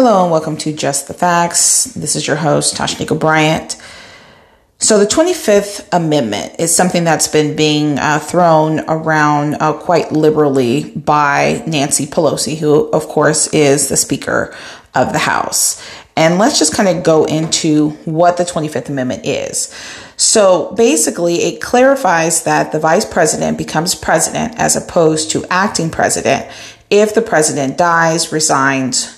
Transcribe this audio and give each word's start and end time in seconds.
Hello 0.00 0.22
and 0.22 0.30
welcome 0.30 0.56
to 0.58 0.72
Just 0.72 1.08
the 1.08 1.12
Facts. 1.12 1.86
This 1.86 2.14
is 2.14 2.24
your 2.24 2.36
host, 2.36 2.76
Tashnika 2.76 3.18
Bryant. 3.18 3.76
So, 4.78 4.96
the 5.00 5.06
25th 5.06 5.88
Amendment 5.90 6.54
is 6.60 6.72
something 6.72 7.02
that's 7.02 7.26
been 7.26 7.56
being 7.56 7.98
uh, 7.98 8.20
thrown 8.20 8.78
around 8.88 9.56
uh, 9.56 9.72
quite 9.72 10.12
liberally 10.12 10.92
by 10.92 11.64
Nancy 11.66 12.06
Pelosi, 12.06 12.56
who, 12.56 12.88
of 12.90 13.08
course, 13.08 13.52
is 13.52 13.88
the 13.88 13.96
Speaker 13.96 14.54
of 14.94 15.12
the 15.12 15.18
House. 15.18 15.84
And 16.16 16.38
let's 16.38 16.60
just 16.60 16.74
kind 16.74 16.96
of 16.96 17.02
go 17.02 17.24
into 17.24 17.90
what 18.04 18.36
the 18.36 18.44
25th 18.44 18.90
Amendment 18.90 19.26
is. 19.26 19.74
So 20.16 20.72
basically, 20.76 21.38
it 21.38 21.60
clarifies 21.60 22.44
that 22.44 22.70
the 22.70 22.78
vice 22.78 23.04
president 23.04 23.58
becomes 23.58 23.96
president 23.96 24.60
as 24.60 24.76
opposed 24.76 25.32
to 25.32 25.44
acting 25.46 25.90
president 25.90 26.48
if 26.88 27.16
the 27.16 27.20
president 27.20 27.76
dies, 27.76 28.30
resigns, 28.30 29.17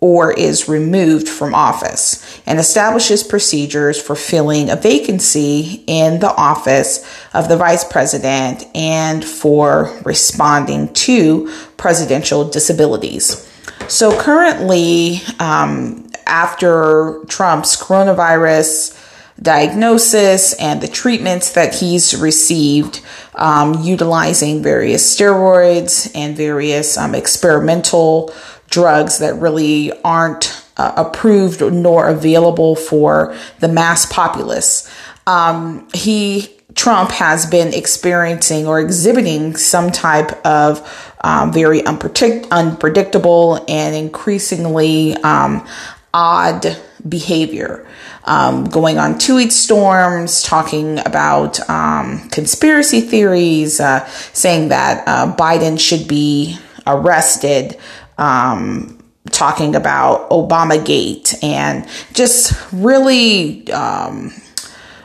or 0.00 0.32
is 0.32 0.68
removed 0.68 1.28
from 1.28 1.54
office 1.54 2.40
and 2.46 2.58
establishes 2.58 3.22
procedures 3.22 4.00
for 4.00 4.14
filling 4.14 4.68
a 4.68 4.76
vacancy 4.76 5.82
in 5.86 6.20
the 6.20 6.34
office 6.34 7.04
of 7.32 7.48
the 7.48 7.56
vice 7.56 7.84
president 7.84 8.66
and 8.74 9.24
for 9.24 9.98
responding 10.04 10.92
to 10.92 11.50
presidential 11.78 12.48
disabilities. 12.48 13.50
So 13.88 14.18
currently, 14.20 15.20
um, 15.38 16.10
after 16.26 17.20
Trump's 17.28 17.80
coronavirus 17.80 19.02
diagnosis 19.40 20.54
and 20.54 20.80
the 20.80 20.88
treatments 20.88 21.52
that 21.52 21.74
he's 21.74 22.16
received, 22.16 23.00
um, 23.34 23.82
utilizing 23.82 24.62
various 24.62 25.16
steroids 25.16 26.10
and 26.14 26.36
various 26.36 26.96
um, 26.96 27.14
experimental 27.14 28.32
drugs 28.70 29.18
that 29.18 29.34
really 29.34 29.92
aren't 30.02 30.62
uh, 30.76 30.92
approved 30.96 31.60
nor 31.60 32.08
available 32.08 32.76
for 32.76 33.36
the 33.60 33.68
mass 33.68 34.06
populace. 34.06 34.90
Um, 35.26 35.88
he 35.94 36.56
Trump 36.74 37.10
has 37.10 37.46
been 37.46 37.72
experiencing 37.72 38.66
or 38.66 38.78
exhibiting 38.78 39.56
some 39.56 39.90
type 39.90 40.30
of 40.46 41.14
um, 41.22 41.50
very 41.50 41.80
unpredict- 41.80 42.48
unpredictable 42.50 43.64
and 43.66 43.96
increasingly 43.96 45.14
um, 45.16 45.66
odd 46.12 46.78
behavior. 47.08 47.86
Um, 48.24 48.64
going 48.64 48.98
on 48.98 49.18
tweet 49.18 49.52
storms, 49.52 50.42
talking 50.42 50.98
about 50.98 51.58
um, 51.70 52.28
conspiracy 52.30 53.00
theories, 53.00 53.80
uh, 53.80 54.04
saying 54.32 54.68
that 54.68 55.06
uh, 55.06 55.34
Biden 55.34 55.80
should 55.80 56.06
be 56.06 56.58
arrested, 56.86 57.78
um, 58.18 59.02
talking 59.30 59.74
about 59.74 60.30
Obama 60.30 60.84
Gate, 60.84 61.34
and 61.42 61.86
just 62.12 62.54
really 62.72 63.70
um, 63.72 64.30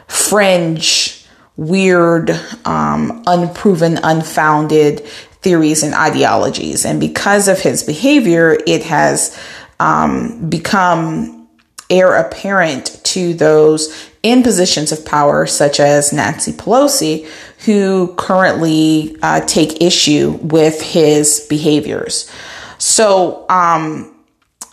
fringe, 0.08 1.26
weird, 1.58 2.32
um, 2.66 3.24
unproven, 3.28 4.00
unfounded 4.04 5.06
theories 5.42 5.84
and 5.84 5.94
ideologies. 5.94 6.86
And 6.86 7.00
because 7.00 7.48
of 7.48 7.60
his 7.60 7.84
behavior, 7.84 8.58
it 8.68 8.84
has 8.84 9.38
um, 9.80 10.50
become 10.50 11.48
heir 11.90 12.16
apparent 12.16 13.04
to 13.04 13.34
those 13.34 14.10
in 14.24 14.44
positions 14.44 14.92
of 14.92 15.04
power, 15.04 15.46
such 15.48 15.80
as 15.80 16.14
Nancy 16.14 16.52
Pelosi, 16.52 17.28
who 17.66 18.14
currently 18.18 19.18
uh, 19.22 19.42
take 19.42 19.82
issue 19.82 20.38
with 20.42 20.82
his 20.82 21.46
behaviors. 21.50 22.32
So, 22.82 23.46
um, 23.48 24.12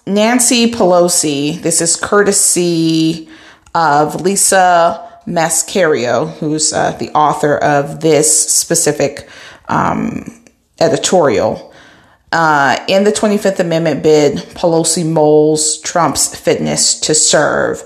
Nancy 0.06 0.73
Pelosi, 0.73 1.61
this 1.61 1.83
is 1.83 1.95
courtesy 1.95 3.28
of 3.75 4.23
Lisa 4.23 5.20
Mascaro, 5.27 6.33
who's 6.39 6.73
uh, 6.73 6.92
the 6.92 7.11
author 7.11 7.58
of 7.58 8.01
this 8.01 8.48
specific 8.48 9.29
um, 9.68 10.42
editorial. 10.80 11.74
Uh, 12.33 12.83
in 12.89 13.05
the 13.05 13.13
25th 13.13 13.61
Amendment 13.61 14.02
bid, 14.02 14.39
Pelosi 14.39 15.05
moles 15.05 15.79
Trump's 15.83 16.35
fitness 16.35 16.98
to 17.01 17.14
serve. 17.14 17.83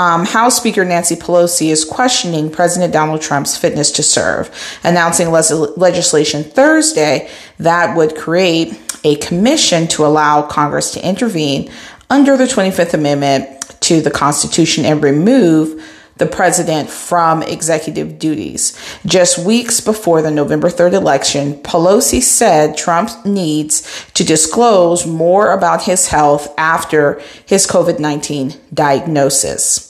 Um, 0.00 0.24
House 0.24 0.56
Speaker 0.56 0.82
Nancy 0.82 1.14
Pelosi 1.14 1.68
is 1.68 1.84
questioning 1.84 2.50
President 2.50 2.90
Donald 2.90 3.20
Trump's 3.20 3.58
fitness 3.58 3.90
to 3.92 4.02
serve, 4.02 4.50
announcing 4.82 5.28
le- 5.28 5.74
legislation 5.76 6.42
Thursday 6.42 7.28
that 7.58 7.94
would 7.94 8.16
create 8.16 8.80
a 9.04 9.16
commission 9.16 9.86
to 9.88 10.06
allow 10.06 10.40
Congress 10.40 10.92
to 10.92 11.06
intervene 11.06 11.70
under 12.08 12.38
the 12.38 12.44
25th 12.44 12.94
Amendment 12.94 13.78
to 13.80 14.00
the 14.00 14.10
Constitution 14.10 14.86
and 14.86 15.04
remove 15.04 15.84
the 16.16 16.24
president 16.24 16.88
from 16.88 17.42
executive 17.42 18.18
duties. 18.18 18.78
Just 19.04 19.44
weeks 19.44 19.82
before 19.82 20.22
the 20.22 20.30
November 20.30 20.70
3rd 20.70 20.94
election, 20.94 21.56
Pelosi 21.56 22.22
said 22.22 22.74
Trump 22.74 23.26
needs 23.26 24.06
to 24.14 24.24
disclose 24.24 25.06
more 25.06 25.52
about 25.52 25.82
his 25.82 26.08
health 26.08 26.54
after 26.56 27.20
his 27.44 27.66
COVID 27.66 27.98
19 27.98 28.54
diagnosis. 28.72 29.89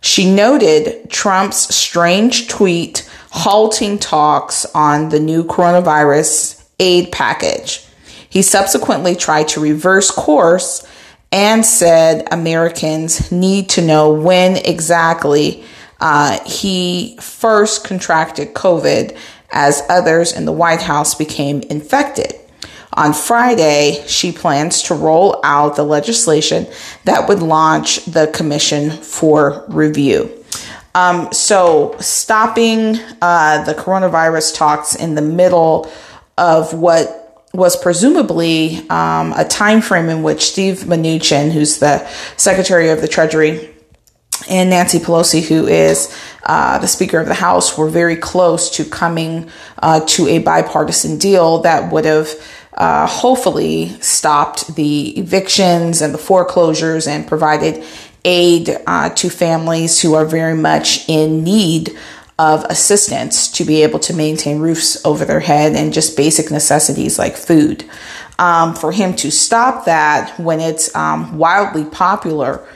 She 0.00 0.30
noted 0.30 1.10
Trump's 1.10 1.74
strange 1.74 2.48
tweet 2.48 3.08
halting 3.30 3.98
talks 3.98 4.66
on 4.74 5.10
the 5.10 5.20
new 5.20 5.44
coronavirus 5.44 6.62
aid 6.78 7.12
package. 7.12 7.84
He 8.28 8.42
subsequently 8.42 9.14
tried 9.14 9.48
to 9.48 9.60
reverse 9.60 10.10
course 10.10 10.86
and 11.32 11.64
said 11.64 12.26
Americans 12.32 13.30
need 13.30 13.68
to 13.70 13.82
know 13.82 14.12
when 14.12 14.56
exactly 14.56 15.64
uh, 16.00 16.38
he 16.44 17.16
first 17.20 17.84
contracted 17.84 18.54
COVID 18.54 19.16
as 19.52 19.82
others 19.88 20.32
in 20.32 20.44
the 20.44 20.52
White 20.52 20.82
House 20.82 21.14
became 21.14 21.60
infected. 21.62 22.34
On 22.94 23.12
Friday, 23.12 24.04
she 24.08 24.32
plans 24.32 24.82
to 24.84 24.94
roll 24.94 25.40
out 25.44 25.76
the 25.76 25.84
legislation 25.84 26.66
that 27.04 27.28
would 27.28 27.40
launch 27.40 28.04
the 28.04 28.26
commission 28.28 28.90
for 28.90 29.64
review. 29.68 30.36
Um, 30.94 31.32
so, 31.32 31.94
stopping 32.00 32.98
uh, 33.22 33.62
the 33.64 33.74
coronavirus 33.74 34.56
talks 34.56 34.96
in 34.96 35.14
the 35.14 35.22
middle 35.22 35.88
of 36.36 36.74
what 36.74 37.46
was 37.52 37.76
presumably 37.76 38.78
um, 38.90 39.32
a 39.36 39.44
time 39.44 39.80
frame 39.82 40.08
in 40.08 40.22
which 40.22 40.42
Steve 40.42 40.80
Mnuchin, 40.80 41.52
who's 41.52 41.78
the 41.78 42.04
Secretary 42.36 42.90
of 42.90 43.00
the 43.00 43.08
Treasury, 43.08 43.74
and 44.48 44.70
Nancy 44.70 44.98
Pelosi, 44.98 45.46
who 45.46 45.66
is 45.66 46.16
uh, 46.44 46.78
the 46.78 46.88
Speaker 46.88 47.20
of 47.20 47.26
the 47.26 47.34
House, 47.34 47.76
were 47.76 47.88
very 47.88 48.16
close 48.16 48.70
to 48.70 48.84
coming 48.84 49.50
uh, 49.78 50.00
to 50.06 50.26
a 50.28 50.38
bipartisan 50.38 51.18
deal 51.18 51.58
that 51.58 51.92
would 51.92 52.04
have 52.04 52.28
uh, 52.74 53.06
hopefully 53.06 53.88
stopped 54.00 54.74
the 54.74 55.18
evictions 55.18 56.00
and 56.00 56.14
the 56.14 56.18
foreclosures 56.18 57.06
and 57.06 57.26
provided 57.26 57.84
aid 58.24 58.76
uh, 58.86 59.10
to 59.10 59.30
families 59.30 60.00
who 60.00 60.14
are 60.14 60.24
very 60.24 60.54
much 60.54 61.08
in 61.08 61.42
need 61.42 61.96
of 62.38 62.64
assistance 62.64 63.50
to 63.50 63.64
be 63.64 63.82
able 63.82 63.98
to 63.98 64.14
maintain 64.14 64.60
roofs 64.60 65.04
over 65.04 65.24
their 65.24 65.40
head 65.40 65.74
and 65.74 65.92
just 65.92 66.16
basic 66.16 66.50
necessities 66.50 67.18
like 67.18 67.36
food. 67.36 67.84
Um, 68.38 68.74
for 68.74 68.92
him 68.92 69.14
to 69.16 69.30
stop 69.30 69.84
that 69.84 70.38
when 70.40 70.60
it's 70.60 70.94
um, 70.96 71.36
wildly 71.36 71.84
popular 71.84 72.66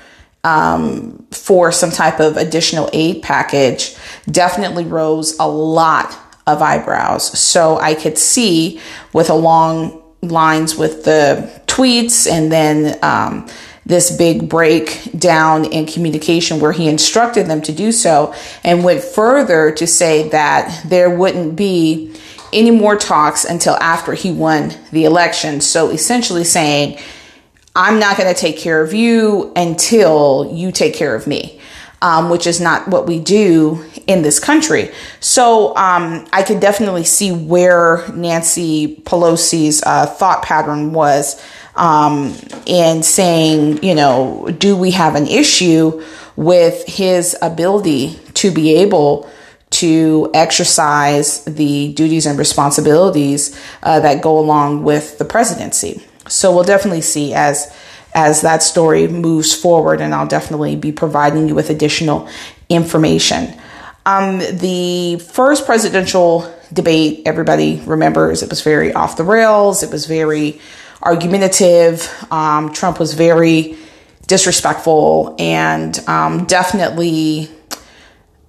um, 0.45 1.27
for 1.31 1.73
some 1.73 1.91
type 1.91 2.21
of 2.21 2.37
additional 2.37 2.91
aid 2.93 3.23
package 3.23 3.97
definitely 4.31 4.85
rose 4.85 5.39
a 5.39 5.49
lot 5.49 6.15
of 6.47 6.63
eyebrows. 6.63 7.39
So 7.39 7.79
I 7.79 7.95
could 7.95 8.19
see 8.19 8.81
with 9.13 9.31
along 9.31 10.03
lines 10.23 10.77
with 10.77 11.05
the 11.05 11.63
tweets 11.67 12.31
and 12.31 12.51
then 12.51 12.99
um, 13.03 13.49
this 13.87 14.17
big 14.17 14.49
breakdown 14.49 15.65
in 15.67 15.87
communication 15.87 16.61
where 16.61 16.73
he 16.73 16.89
instructed 16.89 17.47
them 17.47 17.61
to 17.63 17.73
do 17.73 17.93
so 17.93 18.35
and 18.63 18.85
went 18.85 19.03
further 19.03 19.73
to 19.73 19.87
say 19.87 20.29
that 20.31 20.85
there 20.89 21.11
wouldn't 21.11 21.57
be 21.57 22.15
any 22.53 22.71
more 22.71 22.97
talks 22.97 23.45
until 23.45 23.75
after 23.77 24.15
he 24.15 24.31
won 24.31 24.73
the 24.93 25.05
election. 25.05 25.61
So 25.61 25.91
essentially 25.91 26.45
saying, 26.45 26.99
I'm 27.75 27.99
not 27.99 28.17
going 28.17 28.33
to 28.33 28.41
take 28.41 28.57
care 28.57 28.81
of 28.81 28.95
you 28.95 29.53
until 29.57 30.51
you 30.55 30.71
take 30.71 30.95
care 30.95 31.15
of 31.15 31.27
me. 31.27 31.61
Um, 32.03 32.29
which 32.29 32.47
is 32.47 32.61
not 32.61 32.87
what 32.89 33.07
we 33.07 33.19
do 33.19 33.83
in 34.07 34.23
this 34.23 34.39
country. 34.39 34.91
So 35.21 35.75
um, 35.77 36.27
I 36.33 36.43
could 36.43 36.61
definitely 36.61 37.05
see 37.05 37.33
where 37.33 38.07
Nancy 38.13 38.97
Pelosi's 39.05 39.83
uh, 39.83 40.07
thought 40.07 40.43
pattern 40.43 40.93
was 40.93 41.43
um, 41.77 42.35
in 42.67 43.03
saying, 43.03 43.83
you 43.83 43.95
know, 43.95 44.49
do 44.59 44.77
we 44.77 44.93
have 44.93 45.15
an 45.15 45.27
issue 45.27 46.03
with 46.37 46.87
his 46.87 47.37
ability 47.43 48.19
to 48.35 48.51
be 48.51 48.77
able 48.77 49.31
to 49.71 50.31
exercise 50.35 51.45
the 51.45 51.93
duties 51.95 52.27
and 52.27 52.39
responsibilities 52.39 53.59
uh, 53.83 53.99
that 54.01 54.23
go 54.23 54.39
along 54.39 54.85
with 54.85 55.19
the 55.19 55.25
presidency? 55.25 56.03
So 56.29 56.55
we'll 56.55 56.65
definitely 56.65 57.03
see 57.03 57.35
as 57.35 57.75
as 58.15 58.43
that 58.43 58.63
story 58.63 59.09
moves 59.09 59.53
forward, 59.53 60.01
and 60.01 60.15
I'll 60.15 60.29
definitely 60.29 60.77
be 60.77 60.93
providing 60.93 61.49
you 61.49 61.55
with 61.57 61.69
additional 61.69 62.29
information. 62.69 63.61
Um, 64.07 64.39
the 64.39 65.17
first 65.33 65.65
presidential 65.65 66.53
debate, 66.73 67.23
everybody 67.25 67.81
remembers, 67.87 68.43
it 68.43 68.51
was 68.51 68.61
very 68.61 68.93
off 68.93 69.17
the 69.17 69.25
rails. 69.25 69.83
It 69.83 69.91
was 69.91 70.07
very 70.07 70.61
argumentative. 71.03 72.11
Um, 72.31 72.73
Trump 72.73 72.99
was 72.99 73.15
very 73.15 73.77
disrespectful 74.27 75.37
and 75.39 75.99
um, 76.09 76.45
definitely 76.47 77.49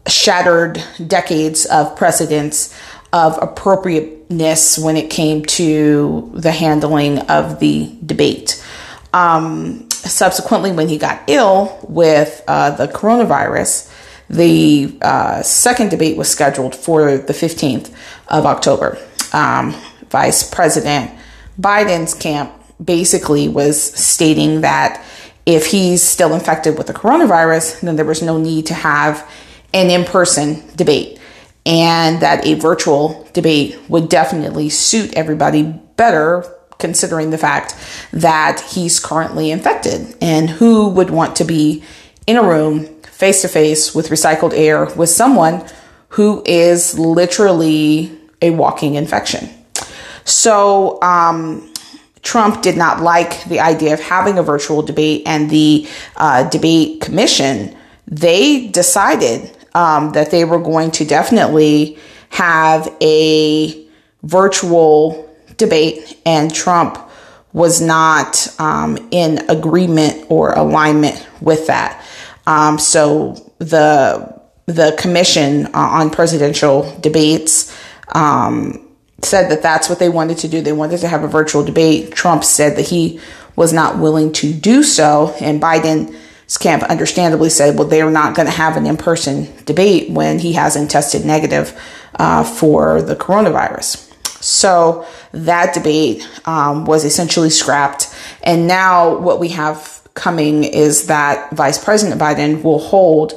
shattered 0.07 0.83
decades 1.05 1.65
of 1.65 1.95
precedents 1.95 2.77
of 3.11 3.41
appropriateness 3.41 4.77
when 4.77 4.97
it 4.97 5.09
came 5.09 5.43
to 5.45 6.31
the 6.33 6.51
handling 6.51 7.19
of 7.19 7.59
the 7.59 7.95
debate. 8.05 8.61
Um, 9.13 9.89
subsequently, 9.91 10.73
when 10.73 10.89
he 10.89 10.97
got 10.97 11.23
ill 11.27 11.79
with 11.87 12.43
uh, 12.47 12.71
the 12.71 12.87
coronavirus, 12.87 13.89
the 14.29 14.97
uh, 15.01 15.41
second 15.41 15.89
debate 15.89 16.17
was 16.17 16.29
scheduled 16.29 16.75
for 16.75 17.17
the 17.17 17.33
15th 17.33 17.93
of 18.27 18.45
October. 18.45 18.97
Um, 19.33 19.75
Vice 20.09 20.49
President 20.49 21.11
Biden's 21.59 22.13
camp 22.13 22.51
basically 22.83 23.47
was 23.47 23.81
stating 23.81 24.61
that 24.61 25.03
if 25.45 25.67
he's 25.67 26.01
still 26.01 26.33
infected 26.33 26.77
with 26.77 26.87
the 26.87 26.93
coronavirus, 26.93 27.81
then 27.81 27.95
there 27.95 28.05
was 28.05 28.21
no 28.21 28.37
need 28.37 28.65
to 28.67 28.73
have 28.73 29.29
an 29.73 29.89
in 29.89 30.05
person 30.05 30.63
debate, 30.75 31.19
and 31.65 32.21
that 32.21 32.45
a 32.45 32.55
virtual 32.55 33.27
debate 33.33 33.77
would 33.89 34.09
definitely 34.09 34.69
suit 34.69 35.13
everybody 35.13 35.63
better. 35.63 36.51
Considering 36.77 37.29
the 37.29 37.37
fact 37.37 37.73
that 38.11 38.59
he's 38.59 38.99
currently 38.99 39.49
infected, 39.49 40.13
and 40.19 40.49
who 40.49 40.89
would 40.89 41.09
want 41.09 41.37
to 41.37 41.45
be 41.45 41.81
in 42.27 42.35
a 42.35 42.43
room 42.43 42.94
face 43.15 43.41
to 43.41 43.47
face 43.47 43.95
with 43.95 44.09
recycled 44.09 44.53
air 44.53 44.85
with 44.95 45.09
someone 45.09 45.65
who 46.09 46.43
is 46.45 46.99
literally 46.99 48.11
a 48.41 48.49
walking 48.51 48.95
infection. 48.95 49.49
So, 50.25 51.01
um, 51.01 51.71
Trump 52.21 52.63
did 52.63 52.75
not 52.75 53.01
like 53.01 53.43
the 53.45 53.59
idea 53.59 53.93
of 53.93 53.99
having 53.99 54.37
a 54.37 54.43
virtual 54.43 54.81
debate, 54.81 55.23
and 55.25 55.49
the 55.49 55.87
uh, 56.17 56.49
debate 56.49 56.99
commission 56.99 57.75
they 58.07 58.67
decided 58.67 59.55
um, 59.73 60.11
that 60.11 60.31
they 60.31 60.45
were 60.45 60.59
going 60.59 60.91
to 60.91 61.05
definitely 61.05 61.97
have 62.29 62.93
a 63.01 63.87
virtual 64.23 65.29
debate, 65.57 66.19
and 66.25 66.53
Trump 66.53 66.97
was 67.53 67.81
not 67.81 68.47
um, 68.59 68.97
in 69.11 69.49
agreement 69.49 70.25
or 70.29 70.53
alignment 70.53 71.25
with 71.41 71.67
that. 71.67 72.03
Um, 72.47 72.77
so 72.77 73.33
the 73.59 74.35
the 74.67 74.95
commission 74.97 75.67
uh, 75.67 75.71
on 75.73 76.09
presidential 76.09 76.97
debates 76.99 77.75
um, 78.09 78.87
said 79.21 79.49
that 79.51 79.61
that's 79.61 79.89
what 79.89 79.99
they 79.99 80.09
wanted 80.09 80.39
to 80.39 80.47
do. 80.47 80.61
They 80.61 80.73
wanted 80.73 80.99
to 81.01 81.07
have 81.07 81.23
a 81.23 81.27
virtual 81.27 81.63
debate. 81.63 82.13
Trump 82.13 82.43
said 82.43 82.75
that 82.77 82.87
he 82.87 83.19
was 83.55 83.71
not 83.71 83.99
willing 83.99 84.33
to 84.33 84.53
do 84.53 84.83
so, 84.83 85.33
and 85.39 85.61
Biden's 85.61 86.57
camp 86.57 86.83
understandably 86.83 87.49
said, 87.49 87.77
"Well, 87.77 87.87
they 87.87 88.01
are 88.01 88.11
not 88.11 88.35
going 88.35 88.47
to 88.47 88.51
have 88.51 88.77
an 88.77 88.85
in-person 88.85 89.65
debate 89.65 90.09
when 90.09 90.39
he 90.39 90.53
hasn't 90.53 90.91
tested 90.91 91.25
negative 91.25 91.79
uh, 92.19 92.43
for 92.43 93.01
the 93.01 93.15
coronavirus." 93.15 94.11
So 94.43 95.07
that 95.31 95.73
debate 95.73 96.27
um, 96.45 96.85
was 96.85 97.05
essentially 97.05 97.49
scrapped, 97.49 98.13
and 98.43 98.67
now 98.67 99.17
what 99.17 99.39
we 99.39 99.49
have 99.49 100.04
coming 100.15 100.63
is 100.63 101.07
that 101.07 101.51
Vice 101.51 101.81
President 101.83 102.19
Biden 102.19 102.63
will 102.63 102.79
hold 102.79 103.33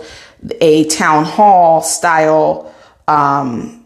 a 0.60 0.84
town 0.84 1.25
hall 1.25 1.82
style 1.82 2.72
um, 3.06 3.84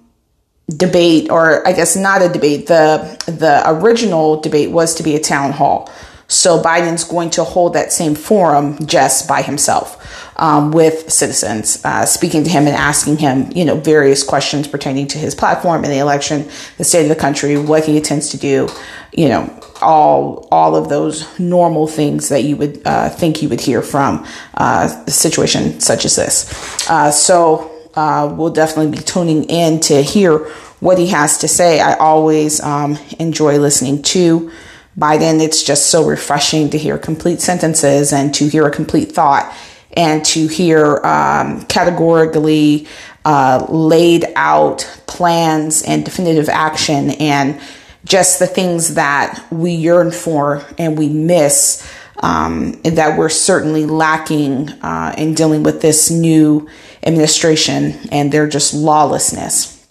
debate, 0.69 1.31
or 1.31 1.67
I 1.67 1.73
guess 1.73 1.97
not 1.97 2.23
a 2.23 2.29
debate. 2.29 2.69
The 2.69 3.19
the 3.27 3.63
original 3.67 4.41
debate 4.41 4.71
was 4.71 4.95
to 4.97 5.03
be 5.03 5.17
a 5.17 5.21
town 5.21 5.53
hall. 5.53 5.91
So 6.29 6.63
Biden's 6.63 7.05
going 7.05 7.31
to 7.31 7.45
hold 7.45 7.75
that 7.75 7.93
same 7.93 8.15
forum 8.15 8.87
just 8.87 9.29
by 9.29 9.43
himself 9.43 10.22
um, 10.37 10.73
with 10.73 11.13
citizens, 11.13 11.85
uh, 11.85 12.07
speaking 12.07 12.45
to 12.45 12.51
him 12.51 12.67
and 12.67 12.75
asking 12.77 13.19
him, 13.19 13.51
you 13.55 13.65
know, 13.65 13.77
various 13.77 14.23
questions 14.23 14.67
pertaining 14.67 15.07
to 15.09 15.19
his 15.19 15.35
platform 15.35 15.85
and 15.85 15.93
the 15.93 15.99
election, 15.99 16.49
the 16.79 16.85
state 16.85 17.03
of 17.03 17.09
the 17.09 17.17
country, 17.17 17.57
what 17.57 17.85
he 17.85 17.97
intends 17.97 18.31
to 18.31 18.39
do, 18.39 18.69
you 19.13 19.29
know, 19.29 19.61
all 19.81 20.49
all 20.51 20.77
of 20.77 20.89
those 20.89 21.39
normal 21.39 21.87
things 21.87 22.29
that 22.29 22.45
you 22.45 22.57
would 22.57 22.81
uh, 22.85 23.09
think 23.09 23.43
you 23.43 23.49
would 23.49 23.61
hear 23.61 23.83
from 23.83 24.27
uh, 24.55 25.03
a 25.07 25.11
situation 25.11 25.81
such 25.81 26.05
as 26.05 26.17
this. 26.17 26.89
Uh, 26.89 27.11
so 27.11 27.71
uh, 27.95 28.33
we'll 28.37 28.53
definitely 28.53 28.97
be 28.97 29.03
tuning 29.03 29.45
in 29.45 29.81
to 29.81 30.03
hear 30.03 30.39
what 30.81 30.99
he 30.99 31.09
has 31.09 31.39
to 31.39 31.49
say. 31.49 31.81
I 31.81 31.95
always 31.95 32.61
um, 32.61 32.99
enjoy 33.19 33.59
listening 33.59 34.03
to 34.03 34.51
Biden. 34.99 35.41
It's 35.41 35.63
just 35.63 35.91
so 35.91 36.07
refreshing 36.07 36.71
to 36.71 36.79
hear 36.79 36.99
complete 36.99 37.41
sentences 37.41 38.13
and 38.13 38.35
to 38.35 38.49
hear 38.49 38.67
a 38.67 38.71
complete 38.71 39.13
thought 39.13 39.55
and 39.95 40.25
to 40.25 40.47
hear 40.47 40.99
um, 41.05 41.63
categorically 41.67 42.87
uh, 43.25 43.67
laid 43.69 44.25
out 44.37 44.81
plans 45.07 45.83
and 45.83 46.05
definitive 46.05 46.49
action 46.49 47.11
and 47.13 47.61
just 48.05 48.39
the 48.39 48.47
things 48.47 48.95
that 48.95 49.47
we 49.51 49.73
yearn 49.73 50.11
for 50.11 50.65
and 50.79 50.99
we 50.99 51.09
miss 51.09 51.89
um, 52.19 52.73
that 52.83 53.19
we're 53.19 53.29
certainly 53.29 53.87
lacking 53.87 54.71
uh, 54.83 55.15
in 55.19 55.35
dealing 55.35 55.63
with 55.63 55.83
this 55.83 56.11
new 56.11 56.69
administration 57.03 57.99
and 58.11 58.33
their 58.33 58.49
just 58.49 58.75
lawlessness. 58.75 59.87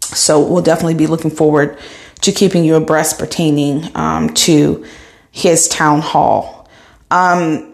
So 0.00 0.40
we'll 0.40 0.62
definitely 0.62 0.94
be 0.94 1.06
looking 1.06 1.30
forward 1.30 1.78
to 2.20 2.32
keeping 2.32 2.64
you 2.64 2.76
abreast 2.76 3.18
pertaining 3.18 3.94
um, 3.96 4.32
to 4.34 4.84
his 5.30 5.68
town 5.68 6.00
hall. 6.00 6.68
Um, 7.10 7.71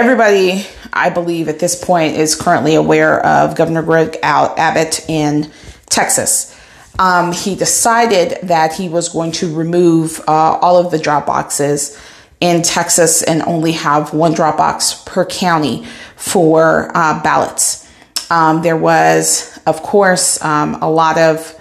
everybody, 0.00 0.66
I 0.94 1.10
believe, 1.10 1.48
at 1.48 1.58
this 1.58 1.84
point 1.84 2.16
is 2.16 2.34
currently 2.34 2.74
aware 2.74 3.20
of 3.20 3.54
Governor 3.54 3.82
Greg 3.82 4.16
Abbott 4.22 5.04
in 5.10 5.50
Texas. 5.90 6.58
Um, 6.98 7.32
he 7.32 7.54
decided 7.54 8.38
that 8.44 8.72
he 8.72 8.88
was 8.88 9.10
going 9.10 9.32
to 9.32 9.54
remove 9.54 10.18
uh, 10.26 10.32
all 10.32 10.78
of 10.78 10.90
the 10.90 10.98
drop 10.98 11.26
boxes 11.26 12.00
in 12.40 12.62
Texas 12.62 13.22
and 13.22 13.42
only 13.42 13.72
have 13.72 14.14
one 14.14 14.32
drop 14.32 14.56
box 14.56 15.02
per 15.04 15.26
county 15.26 15.84
for 16.16 16.90
uh, 16.94 17.22
ballots. 17.22 17.86
Um, 18.30 18.62
there 18.62 18.78
was, 18.78 19.60
of 19.66 19.82
course, 19.82 20.42
um, 20.42 20.76
a 20.80 20.90
lot 20.90 21.18
of 21.18 21.54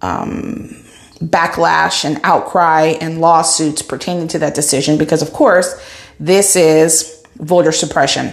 um, 0.00 0.82
backlash 1.20 2.06
and 2.06 2.18
outcry 2.24 2.94
and 3.02 3.20
lawsuits 3.20 3.82
pertaining 3.82 4.28
to 4.28 4.38
that 4.38 4.54
decision 4.54 4.96
because, 4.96 5.20
of 5.20 5.34
course, 5.34 5.78
this 6.18 6.56
is 6.56 7.21
voter 7.42 7.72
suppression. 7.72 8.32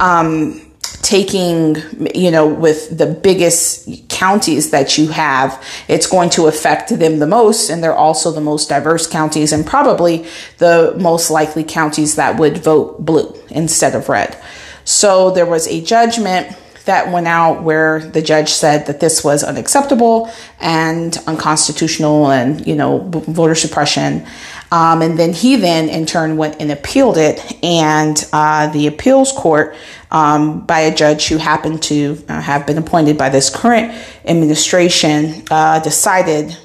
Um, 0.00 0.68
taking, 1.02 1.76
you 2.14 2.30
know, 2.30 2.46
with 2.46 2.96
the 2.96 3.06
biggest 3.06 3.88
counties 4.08 4.70
that 4.70 4.98
you 4.98 5.08
have, 5.08 5.62
it's 5.86 6.06
going 6.06 6.30
to 6.30 6.46
affect 6.46 6.90
them 6.98 7.18
the 7.18 7.26
most. 7.26 7.70
And 7.70 7.82
they're 7.82 7.94
also 7.94 8.30
the 8.32 8.40
most 8.40 8.68
diverse 8.68 9.06
counties 9.06 9.52
and 9.52 9.66
probably 9.66 10.26
the 10.58 10.94
most 10.98 11.30
likely 11.30 11.64
counties 11.64 12.16
that 12.16 12.38
would 12.38 12.58
vote 12.58 13.04
blue 13.04 13.34
instead 13.50 13.94
of 13.94 14.08
red. 14.08 14.36
So 14.84 15.30
there 15.30 15.46
was 15.46 15.66
a 15.68 15.80
judgment 15.80 16.56
that 16.86 17.12
went 17.12 17.28
out 17.28 17.62
where 17.62 18.00
the 18.00 18.22
judge 18.22 18.48
said 18.48 18.86
that 18.86 18.98
this 18.98 19.22
was 19.22 19.44
unacceptable 19.44 20.30
and 20.58 21.16
unconstitutional 21.26 22.30
and, 22.30 22.66
you 22.66 22.74
know, 22.74 23.00
voter 23.10 23.54
suppression. 23.54 24.26
Um, 24.70 25.00
and 25.02 25.18
then 25.18 25.32
he 25.32 25.56
then 25.56 25.88
in 25.88 26.04
turn 26.04 26.36
went 26.36 26.60
and 26.60 26.70
appealed 26.70 27.16
it. 27.16 27.40
And 27.62 28.22
uh, 28.32 28.68
the 28.68 28.86
appeals 28.86 29.32
court, 29.32 29.74
um, 30.10 30.66
by 30.66 30.80
a 30.80 30.94
judge 30.94 31.28
who 31.28 31.36
happened 31.38 31.82
to 31.84 32.22
uh, 32.28 32.40
have 32.40 32.66
been 32.66 32.78
appointed 32.78 33.16
by 33.16 33.28
this 33.28 33.50
current 33.50 33.92
administration, 34.24 35.44
uh, 35.50 35.80
decided 35.80 36.56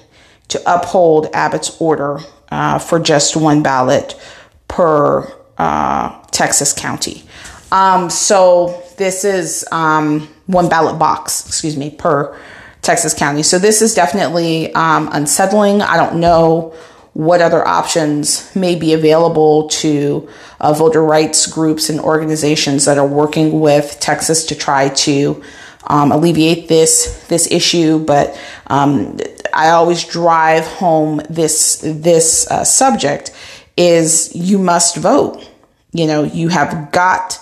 to 0.49 0.61
uphold 0.65 1.27
Abbott's 1.33 1.79
order 1.79 2.19
uh, 2.51 2.79
for 2.79 2.99
just 2.99 3.35
one 3.35 3.63
ballot 3.63 4.19
per 4.67 5.31
uh, 5.57 6.21
Texas 6.31 6.73
county. 6.73 7.23
Um, 7.71 8.09
so 8.09 8.83
this 8.97 9.25
is 9.25 9.65
um, 9.71 10.27
one 10.45 10.69
ballot 10.69 10.99
box, 10.99 11.47
excuse 11.47 11.75
me, 11.75 11.89
per 11.89 12.37
Texas 12.81 13.13
county. 13.13 13.43
So 13.43 13.57
this 13.57 13.81
is 13.81 13.95
definitely 13.95 14.73
um, 14.73 15.09
unsettling. 15.11 15.81
I 15.81 15.97
don't 15.97 16.19
know 16.19 16.75
what 17.13 17.41
other 17.41 17.65
options 17.67 18.53
may 18.55 18.75
be 18.75 18.93
available 18.93 19.67
to 19.69 20.27
uh, 20.59 20.73
voter 20.73 21.03
rights 21.03 21.47
groups 21.47 21.89
and 21.89 21.99
organizations 21.99 22.85
that 22.85 22.97
are 22.97 23.07
working 23.07 23.59
with 23.59 23.97
Texas 23.99 24.45
to 24.45 24.55
try 24.55 24.89
to 24.89 25.43
um, 25.87 26.11
alleviate 26.11 26.67
this 26.67 27.25
this 27.27 27.49
issue. 27.51 27.99
But 27.99 28.39
um, 28.67 29.19
I 29.53 29.69
always 29.69 30.03
drive 30.03 30.65
home 30.65 31.21
this 31.29 31.81
this 31.83 32.49
uh, 32.49 32.63
subject 32.63 33.31
is 33.77 34.35
you 34.35 34.57
must 34.57 34.97
vote 34.97 35.49
you 35.93 36.07
know, 36.07 36.23
you 36.23 36.49
have 36.49 36.91
got 36.91 37.39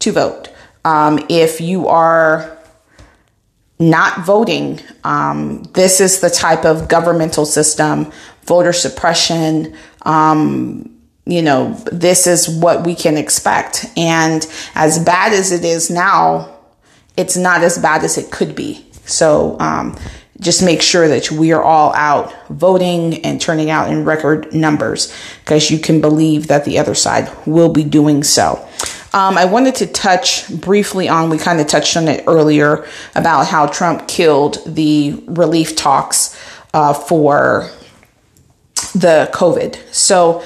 to 0.00 0.12
vote. 0.12 0.50
Um, 0.84 1.24
if 1.28 1.60
you 1.60 1.88
are 1.88 2.56
not 3.78 4.24
voting, 4.24 4.80
um, 5.04 5.62
this 5.72 6.00
is 6.00 6.20
the 6.20 6.30
type 6.30 6.64
of 6.64 6.88
governmental 6.88 7.46
system, 7.46 8.12
voter 8.48 8.72
suppression. 8.72 9.76
Um, 10.02 10.94
you 11.26 11.42
know, 11.42 11.74
this 11.92 12.26
is 12.26 12.48
what 12.48 12.86
we 12.86 12.94
can 12.94 13.18
expect. 13.18 13.84
And 13.96 14.46
as 14.74 14.98
bad 14.98 15.34
as 15.34 15.52
it 15.52 15.64
is 15.64 15.90
now, 15.90 16.56
it's 17.16 17.36
not 17.36 17.62
as 17.62 17.78
bad 17.78 18.02
as 18.02 18.16
it 18.16 18.30
could 18.30 18.54
be. 18.54 18.86
So, 19.04 19.58
um, 19.60 19.96
just 20.40 20.62
make 20.62 20.80
sure 20.80 21.08
that 21.08 21.32
we 21.32 21.52
are 21.52 21.62
all 21.62 21.92
out 21.94 22.32
voting 22.48 23.24
and 23.24 23.40
turning 23.40 23.70
out 23.70 23.90
in 23.90 24.04
record 24.04 24.54
numbers 24.54 25.12
because 25.40 25.68
you 25.68 25.78
can 25.80 26.00
believe 26.00 26.46
that 26.46 26.64
the 26.64 26.78
other 26.78 26.94
side 26.94 27.28
will 27.44 27.72
be 27.72 27.82
doing 27.82 28.22
so. 28.22 28.64
Um, 29.12 29.36
I 29.36 29.46
wanted 29.46 29.74
to 29.76 29.86
touch 29.86 30.48
briefly 30.60 31.08
on, 31.08 31.28
we 31.28 31.38
kind 31.38 31.60
of 31.60 31.66
touched 31.66 31.96
on 31.96 32.06
it 32.08 32.22
earlier 32.28 32.86
about 33.16 33.46
how 33.46 33.66
Trump 33.66 34.06
killed 34.06 34.58
the 34.64 35.20
relief 35.26 35.74
talks 35.74 36.38
uh, 36.72 36.94
for 36.94 37.68
the 38.92 39.30
COVID. 39.32 39.76
So, 39.92 40.42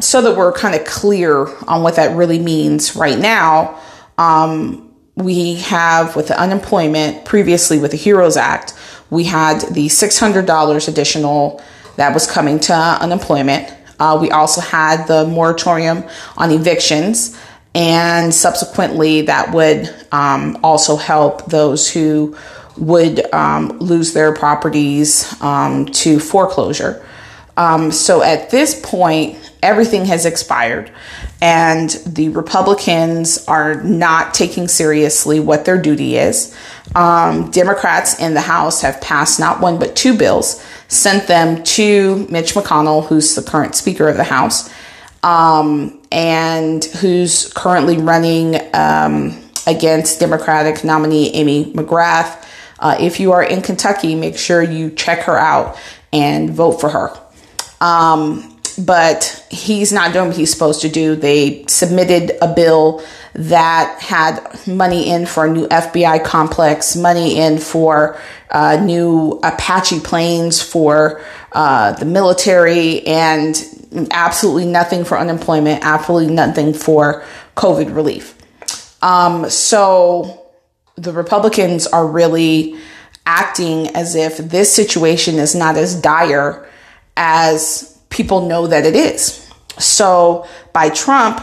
so 0.00 0.22
that 0.22 0.36
we're 0.36 0.52
kind 0.52 0.74
of 0.74 0.86
clear 0.86 1.46
on 1.66 1.82
what 1.82 1.96
that 1.96 2.16
really 2.16 2.38
means 2.38 2.94
right 2.94 3.18
now, 3.18 3.80
um, 4.18 4.84
we 5.16 5.56
have 5.56 6.14
with 6.14 6.28
the 6.28 6.40
unemployment 6.40 7.24
previously 7.24 7.78
with 7.78 7.90
the 7.90 7.96
HEROES 7.96 8.36
Act, 8.36 8.74
we 9.10 9.24
had 9.24 9.60
the 9.72 9.86
$600 9.86 10.88
additional 10.88 11.62
that 11.96 12.14
was 12.14 12.26
coming 12.26 12.60
to 12.60 12.74
unemployment. 12.74 13.74
Uh, 13.98 14.16
we 14.20 14.30
also 14.30 14.60
had 14.60 15.06
the 15.06 15.26
moratorium 15.26 16.04
on 16.36 16.52
evictions, 16.52 17.36
and 17.74 18.32
subsequently, 18.32 19.22
that 19.22 19.52
would 19.52 19.94
um, 20.12 20.58
also 20.62 20.96
help 20.96 21.46
those 21.46 21.90
who 21.90 22.36
would 22.76 23.32
um, 23.34 23.78
lose 23.78 24.12
their 24.12 24.32
properties 24.32 25.40
um, 25.42 25.86
to 25.86 26.20
foreclosure. 26.20 27.04
Um, 27.58 27.90
so 27.90 28.22
at 28.22 28.50
this 28.50 28.80
point, 28.80 29.36
everything 29.64 30.04
has 30.04 30.24
expired, 30.24 30.92
and 31.42 31.90
the 32.06 32.28
Republicans 32.28 33.44
are 33.48 33.82
not 33.82 34.32
taking 34.32 34.68
seriously 34.68 35.40
what 35.40 35.64
their 35.64 35.82
duty 35.82 36.16
is. 36.16 36.56
Um, 36.94 37.50
Democrats 37.50 38.20
in 38.20 38.34
the 38.34 38.40
House 38.40 38.82
have 38.82 39.00
passed 39.00 39.40
not 39.40 39.60
one 39.60 39.76
but 39.80 39.96
two 39.96 40.16
bills, 40.16 40.64
sent 40.86 41.26
them 41.26 41.64
to 41.64 42.28
Mitch 42.30 42.54
McConnell, 42.54 43.04
who's 43.04 43.34
the 43.34 43.42
current 43.42 43.74
Speaker 43.74 44.08
of 44.08 44.16
the 44.16 44.24
House, 44.24 44.72
um, 45.24 46.00
and 46.12 46.84
who's 46.84 47.52
currently 47.54 47.98
running 47.98 48.54
um, 48.72 49.36
against 49.66 50.20
Democratic 50.20 50.84
nominee 50.84 51.34
Amy 51.34 51.72
McGrath. 51.72 52.46
Uh, 52.78 52.96
if 53.00 53.18
you 53.18 53.32
are 53.32 53.42
in 53.42 53.62
Kentucky, 53.62 54.14
make 54.14 54.38
sure 54.38 54.62
you 54.62 54.90
check 54.90 55.24
her 55.24 55.36
out 55.36 55.76
and 56.12 56.50
vote 56.50 56.80
for 56.80 56.90
her. 56.90 57.20
Um, 57.80 58.58
but 58.78 59.44
he's 59.50 59.92
not 59.92 60.12
doing 60.12 60.28
what 60.28 60.36
he's 60.36 60.52
supposed 60.52 60.82
to 60.82 60.88
do. 60.88 61.16
They 61.16 61.64
submitted 61.66 62.38
a 62.40 62.52
bill 62.54 63.02
that 63.34 64.00
had 64.00 64.66
money 64.66 65.10
in 65.10 65.26
for 65.26 65.46
a 65.46 65.50
new 65.50 65.66
FBI 65.68 66.24
complex, 66.24 66.96
money 66.96 67.38
in 67.38 67.58
for 67.58 68.18
uh, 68.50 68.80
new 68.82 69.40
Apache 69.42 70.00
planes 70.00 70.62
for 70.62 71.22
uh, 71.52 71.92
the 71.92 72.04
military, 72.04 73.06
and 73.06 73.56
absolutely 74.10 74.66
nothing 74.66 75.04
for 75.04 75.18
unemployment, 75.18 75.84
absolutely 75.84 76.32
nothing 76.32 76.72
for 76.72 77.24
COVID 77.56 77.94
relief. 77.94 78.34
Um, 79.02 79.48
so 79.50 80.46
the 80.96 81.12
Republicans 81.12 81.86
are 81.86 82.06
really 82.06 82.76
acting 83.26 83.88
as 83.88 84.14
if 84.14 84.38
this 84.38 84.72
situation 84.72 85.36
is 85.36 85.54
not 85.54 85.76
as 85.76 86.00
dire 86.00 86.67
as 87.18 88.00
people 88.08 88.46
know 88.46 88.68
that 88.68 88.86
it 88.86 88.96
is. 88.96 89.50
So 89.78 90.46
by 90.72 90.88
Trump 90.88 91.40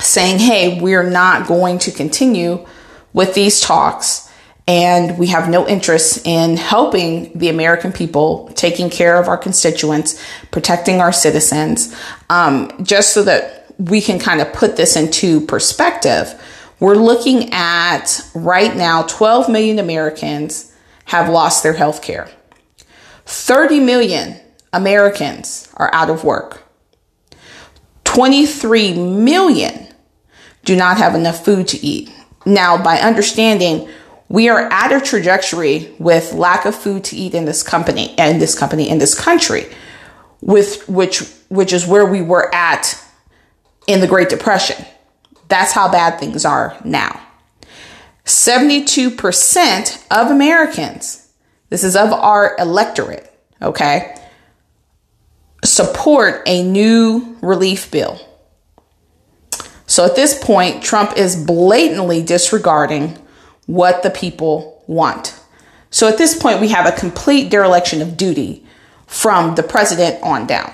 saying, 0.00 0.38
hey, 0.38 0.80
we're 0.80 1.08
not 1.08 1.46
going 1.46 1.78
to 1.80 1.92
continue 1.92 2.66
with 3.12 3.34
these 3.34 3.60
talks 3.60 4.28
and 4.66 5.18
we 5.18 5.26
have 5.28 5.48
no 5.48 5.66
interest 5.68 6.26
in 6.26 6.56
helping 6.56 7.36
the 7.36 7.48
American 7.48 7.92
people, 7.92 8.48
taking 8.54 8.90
care 8.90 9.20
of 9.20 9.28
our 9.28 9.36
constituents, 9.36 10.22
protecting 10.50 11.00
our 11.00 11.12
citizens, 11.12 11.94
um, 12.30 12.70
just 12.82 13.12
so 13.12 13.22
that 13.24 13.66
we 13.78 14.00
can 14.00 14.18
kind 14.18 14.40
of 14.40 14.52
put 14.52 14.76
this 14.76 14.96
into 14.96 15.40
perspective. 15.46 16.40
We're 16.78 16.94
looking 16.94 17.52
at 17.52 18.20
right 18.34 18.74
now 18.74 19.02
12 19.02 19.48
million 19.48 19.78
Americans 19.78 20.72
have 21.06 21.28
lost 21.28 21.62
their 21.62 21.74
health 21.74 22.00
care. 22.02 22.28
30 23.26 23.80
million 23.80 24.40
Americans 24.72 25.68
are 25.74 25.90
out 25.92 26.10
of 26.10 26.24
work. 26.24 26.62
23 28.04 28.94
million 28.94 29.88
do 30.64 30.76
not 30.76 30.98
have 30.98 31.14
enough 31.14 31.44
food 31.44 31.68
to 31.68 31.84
eat. 31.84 32.12
Now, 32.44 32.82
by 32.82 32.98
understanding 32.98 33.88
we 34.28 34.48
are 34.48 34.72
at 34.72 34.92
a 34.92 35.00
trajectory 35.00 35.94
with 35.98 36.32
lack 36.32 36.64
of 36.64 36.74
food 36.74 37.04
to 37.04 37.16
eat 37.16 37.34
in 37.34 37.44
this 37.44 37.62
company 37.62 38.14
and 38.16 38.40
this 38.40 38.58
company 38.58 38.88
in 38.88 38.98
this 38.98 39.14
country, 39.14 39.66
with 40.40 40.88
which 40.88 41.22
which 41.50 41.72
is 41.72 41.86
where 41.86 42.06
we 42.06 42.22
were 42.22 42.52
at 42.54 42.98
in 43.86 44.00
the 44.00 44.06
Great 44.06 44.30
Depression. 44.30 44.84
That's 45.48 45.72
how 45.72 45.90
bad 45.92 46.18
things 46.18 46.46
are 46.46 46.78
now. 46.82 47.20
72% 48.24 50.06
of 50.10 50.30
Americans, 50.30 51.30
this 51.68 51.84
is 51.84 51.94
of 51.94 52.10
our 52.12 52.56
electorate, 52.58 53.30
okay, 53.60 54.16
support 55.72 56.42
a 56.44 56.62
new 56.62 57.34
relief 57.40 57.90
bill. 57.90 58.20
So 59.86 60.04
at 60.04 60.16
this 60.16 60.38
point, 60.38 60.82
Trump 60.82 61.16
is 61.16 61.34
blatantly 61.34 62.22
disregarding 62.22 63.18
what 63.66 64.02
the 64.02 64.10
people 64.10 64.84
want. 64.86 65.38
So 65.90 66.08
at 66.08 66.18
this 66.18 66.36
point, 66.36 66.60
we 66.60 66.68
have 66.68 66.86
a 66.86 66.92
complete 66.92 67.50
dereliction 67.50 68.02
of 68.02 68.18
duty 68.18 68.66
from 69.06 69.54
the 69.54 69.62
president 69.62 70.22
on 70.22 70.46
down. 70.46 70.72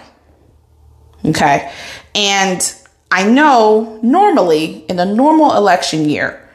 Okay. 1.25 1.73
And 2.17 2.75
I 3.13 3.29
know 3.29 4.01
normally 4.03 4.85
in 4.89 4.99
a 4.99 5.05
normal 5.05 5.57
election 5.57 6.09
year, 6.09 6.48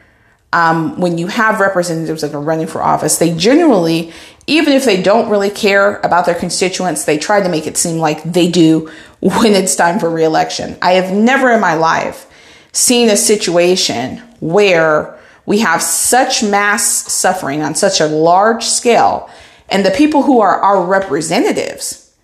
um, 0.54 1.00
when 1.00 1.18
you 1.18 1.26
have 1.26 1.58
representatives 1.58 2.22
that 2.22 2.32
are 2.32 2.40
running 2.40 2.68
for 2.68 2.80
office, 2.80 3.18
they 3.18 3.34
generally, 3.34 4.12
even 4.46 4.72
if 4.72 4.84
they 4.84 5.02
don't 5.02 5.28
really 5.28 5.50
care 5.50 5.98
about 6.02 6.26
their 6.26 6.34
constituents, 6.36 7.04
they 7.04 7.18
try 7.18 7.42
to 7.42 7.48
make 7.48 7.66
it 7.66 7.76
seem 7.76 7.98
like 7.98 8.22
they 8.22 8.48
do 8.48 8.88
when 9.20 9.52
it's 9.52 9.74
time 9.74 9.98
for 9.98 10.08
reelection. 10.08 10.78
I 10.80 10.92
have 10.92 11.12
never 11.12 11.50
in 11.50 11.60
my 11.60 11.74
life 11.74 12.30
seen 12.70 13.10
a 13.10 13.16
situation 13.16 14.18
where 14.38 15.18
we 15.44 15.58
have 15.58 15.82
such 15.82 16.44
mass 16.44 17.12
suffering 17.12 17.62
on 17.62 17.74
such 17.74 18.00
a 18.00 18.06
large 18.06 18.64
scale, 18.64 19.28
and 19.68 19.84
the 19.84 19.90
people 19.90 20.22
who 20.22 20.40
are 20.40 20.60
our 20.60 20.86
representatives 20.86 22.14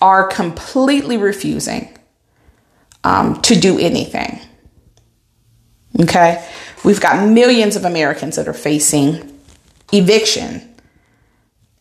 are 0.00 0.26
completely 0.26 1.16
refusing 1.16 1.96
um, 3.04 3.40
to 3.42 3.54
do 3.54 3.78
anything. 3.78 4.40
Okay. 6.00 6.44
We've 6.84 7.00
got 7.00 7.28
millions 7.28 7.76
of 7.76 7.84
Americans 7.84 8.36
that 8.36 8.48
are 8.48 8.54
facing 8.54 9.38
eviction. 9.92 10.66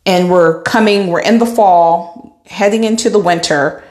And 0.05 0.31
we're 0.31 0.61
coming, 0.63 1.07
we're 1.07 1.21
in 1.21 1.39
the 1.39 1.45
fall, 1.45 2.41
heading 2.45 2.83
into 2.83 3.09
the 3.09 3.19
winter, 3.19 3.83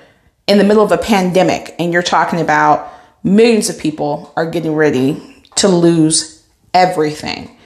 in 0.47 0.59
the 0.59 0.65
middle 0.65 0.83
of 0.83 0.93
a 0.93 0.99
pandemic. 0.99 1.75
And 1.79 1.93
you're 1.93 2.03
talking 2.03 2.41
about 2.41 2.93
millions 3.23 3.69
of 3.69 3.79
people 3.79 4.33
are 4.37 4.50
getting 4.50 4.75
ready 4.75 5.45
to 5.57 5.69
lose 5.69 6.47
everything. 6.75 7.57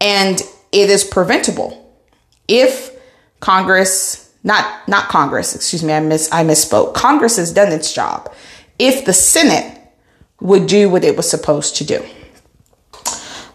And 0.00 0.40
it 0.72 0.90
is 0.90 1.04
preventable 1.04 1.80
if 2.48 2.90
Congress, 3.40 4.32
not 4.42 4.88
not 4.88 5.08
Congress, 5.08 5.54
excuse 5.54 5.82
me, 5.82 5.92
I 5.92 6.00
miss 6.00 6.30
I 6.32 6.44
misspoke. 6.44 6.94
Congress 6.94 7.36
has 7.36 7.52
done 7.52 7.72
its 7.72 7.92
job. 7.94 8.32
If 8.78 9.04
the 9.04 9.12
Senate 9.12 9.80
would 10.40 10.66
do 10.66 10.90
what 10.90 11.04
it 11.04 11.16
was 11.16 11.30
supposed 11.30 11.76
to 11.76 11.84
do. 11.84 12.04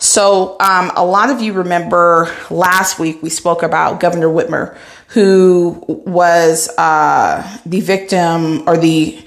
So, 0.02 0.56
um, 0.62 0.94
a 0.96 1.06
lot 1.06 1.30
of 1.30 1.42
you 1.42 1.52
remember 1.52 2.34
last 2.50 3.00
week 3.00 3.22
we 3.22 3.30
spoke 3.30 3.64
about 3.64 4.00
Governor 4.00 4.30
Whitmer, 4.30 4.78
who 5.10 5.84
was 6.06 6.70
uh, 6.78 7.60
the 7.66 7.82
victim 7.82 8.68
or 8.68 8.78
the 8.78 9.22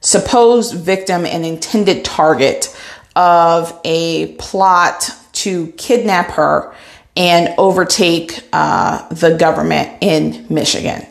supposed 0.00 0.74
victim 0.74 1.24
and 1.24 1.46
intended 1.46 2.04
target 2.04 2.76
of 3.14 3.80
a 3.84 4.34
plot 4.38 5.08
to 5.34 5.68
kidnap 5.72 6.30
her 6.32 6.74
and 7.16 7.54
overtake 7.56 8.42
uh, 8.52 9.08
the 9.10 9.36
government 9.36 9.98
in 10.00 10.46
Michigan. 10.50 11.06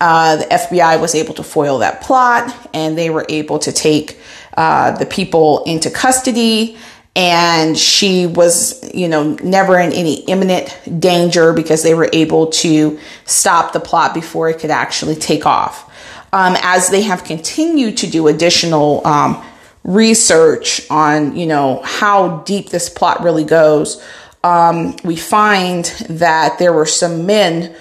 Uh, 0.00 0.36
the 0.36 0.44
FBI 0.44 0.98
was 0.98 1.14
able 1.14 1.34
to 1.34 1.42
foil 1.42 1.78
that 1.78 2.00
plot 2.00 2.70
and 2.72 2.96
they 2.96 3.10
were 3.10 3.26
able 3.28 3.58
to 3.58 3.72
take 3.72 4.18
uh, 4.56 4.92
the 4.92 5.06
people 5.06 5.62
into 5.64 5.90
custody. 5.90 6.78
And 7.16 7.76
she 7.78 8.26
was, 8.26 8.88
you 8.94 9.08
know, 9.08 9.32
never 9.42 9.78
in 9.78 9.92
any 9.92 10.20
imminent 10.24 11.00
danger 11.00 11.54
because 11.54 11.82
they 11.82 11.94
were 11.94 12.10
able 12.12 12.48
to 12.48 13.00
stop 13.24 13.72
the 13.72 13.80
plot 13.80 14.12
before 14.12 14.50
it 14.50 14.58
could 14.58 14.70
actually 14.70 15.16
take 15.16 15.46
off. 15.46 15.90
Um, 16.34 16.56
as 16.60 16.90
they 16.90 17.02
have 17.02 17.24
continued 17.24 17.96
to 17.98 18.06
do 18.06 18.28
additional 18.28 19.04
um, 19.06 19.42
research 19.82 20.82
on, 20.90 21.34
you 21.34 21.46
know, 21.46 21.80
how 21.84 22.40
deep 22.40 22.68
this 22.68 22.90
plot 22.90 23.22
really 23.22 23.44
goes, 23.44 24.04
um, 24.44 24.94
we 25.02 25.16
find 25.16 25.86
that 26.10 26.58
there 26.58 26.72
were 26.72 26.86
some 26.86 27.24
men 27.24 27.74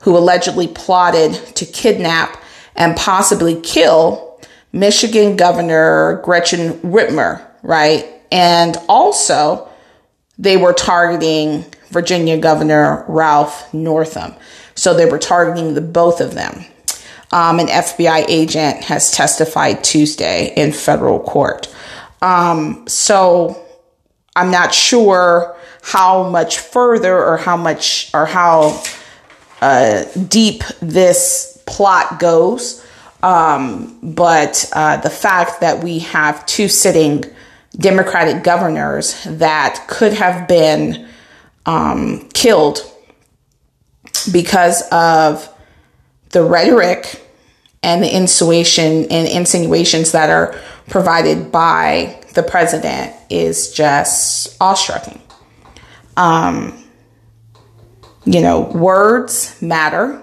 who 0.00 0.16
allegedly 0.16 0.68
plotted 0.68 1.32
to 1.56 1.64
kidnap 1.64 2.42
and 2.76 2.96
possibly 2.96 3.58
kill 3.60 4.40
Michigan 4.72 5.36
Governor 5.36 6.20
Gretchen 6.24 6.74
Whitmer, 6.80 7.44
right? 7.62 8.21
And 8.32 8.78
also, 8.88 9.68
they 10.38 10.56
were 10.56 10.72
targeting 10.72 11.66
Virginia 11.90 12.38
Governor 12.38 13.04
Ralph 13.06 13.72
Northam. 13.74 14.34
So 14.74 14.94
they 14.94 15.04
were 15.04 15.18
targeting 15.18 15.74
the 15.74 15.82
both 15.82 16.20
of 16.20 16.34
them. 16.34 16.64
Um, 17.30 17.60
an 17.60 17.66
FBI 17.66 18.24
agent 18.28 18.84
has 18.84 19.10
testified 19.10 19.84
Tuesday 19.84 20.52
in 20.56 20.72
federal 20.72 21.20
court. 21.20 21.72
Um, 22.22 22.84
so 22.88 23.62
I'm 24.34 24.50
not 24.50 24.72
sure 24.74 25.54
how 25.82 26.28
much 26.28 26.58
further 26.58 27.22
or 27.22 27.36
how 27.36 27.56
much 27.56 28.10
or 28.14 28.24
how 28.24 28.82
uh, 29.60 30.04
deep 30.28 30.62
this 30.80 31.62
plot 31.66 32.18
goes. 32.18 32.84
Um, 33.22 33.98
but 34.02 34.70
uh, 34.72 34.96
the 34.98 35.10
fact 35.10 35.60
that 35.60 35.84
we 35.84 36.00
have 36.00 36.44
two 36.46 36.68
sitting 36.68 37.24
Democratic 37.76 38.42
governors 38.42 39.22
that 39.24 39.86
could 39.88 40.12
have 40.12 40.46
been 40.46 41.08
um, 41.64 42.28
killed 42.34 42.80
because 44.30 44.82
of 44.90 45.48
the 46.30 46.44
rhetoric 46.44 47.22
and 47.82 48.02
the 48.02 48.14
insinuation 48.14 49.06
and 49.10 49.28
insinuations 49.28 50.12
that 50.12 50.30
are 50.30 50.58
provided 50.88 51.50
by 51.50 52.22
the 52.34 52.42
president 52.42 53.14
is 53.30 53.72
just 53.72 54.56
awe-striking. 54.60 55.20
Um, 56.16 56.84
you 58.24 58.40
know, 58.40 58.60
words 58.60 59.60
matter, 59.60 60.22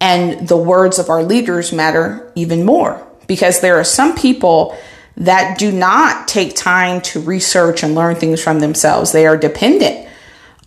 and 0.00 0.46
the 0.46 0.56
words 0.56 0.98
of 0.98 1.08
our 1.08 1.22
leaders 1.22 1.72
matter 1.72 2.30
even 2.34 2.64
more 2.64 3.06
because 3.26 3.60
there 3.60 3.78
are 3.78 3.84
some 3.84 4.14
people 4.14 4.76
that 5.16 5.58
do 5.58 5.72
not 5.72 6.28
take 6.28 6.54
time 6.54 7.00
to 7.00 7.20
research 7.20 7.82
and 7.82 7.94
learn 7.94 8.16
things 8.16 8.42
from 8.42 8.60
themselves. 8.60 9.12
They 9.12 9.26
are 9.26 9.36
dependent 9.36 10.08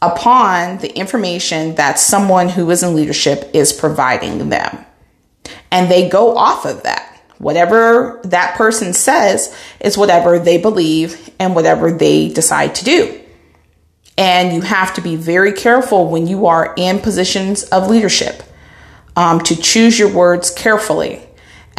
upon 0.02 0.78
the 0.80 0.96
information 0.98 1.76
that 1.76 2.00
someone 2.00 2.50
who 2.50 2.70
is 2.72 2.84
in 2.84 2.96
leadership 2.96 3.52
is 3.54 3.74
providing 3.74 4.50
them. 4.50 4.86
And 5.72 5.92
they 5.92 6.10
go 6.10 6.36
off 6.36 6.66
of 6.66 6.84
that. 6.84 7.06
Whatever 7.38 8.20
that 8.26 8.56
person 8.56 8.94
says 8.94 9.56
is 9.80 9.98
whatever 9.98 10.40
they 10.40 10.58
believe 10.58 11.30
and 11.40 11.56
whatever 11.56 11.92
they 11.92 12.30
decide 12.30 12.76
to 12.76 12.86
do. 12.86 13.22
And 14.18 14.54
you 14.54 14.62
have 14.62 14.94
to 14.96 15.02
be 15.02 15.16
very 15.16 15.54
careful 15.54 16.10
when 16.10 16.28
you 16.28 16.48
are 16.48 16.74
in 16.76 17.00
positions 17.00 17.64
of 17.64 17.90
leadership 17.90 18.44
um, 19.16 19.40
to 19.42 19.56
choose 19.56 19.98
your 19.98 20.14
words 20.14 20.50
carefully 20.50 21.22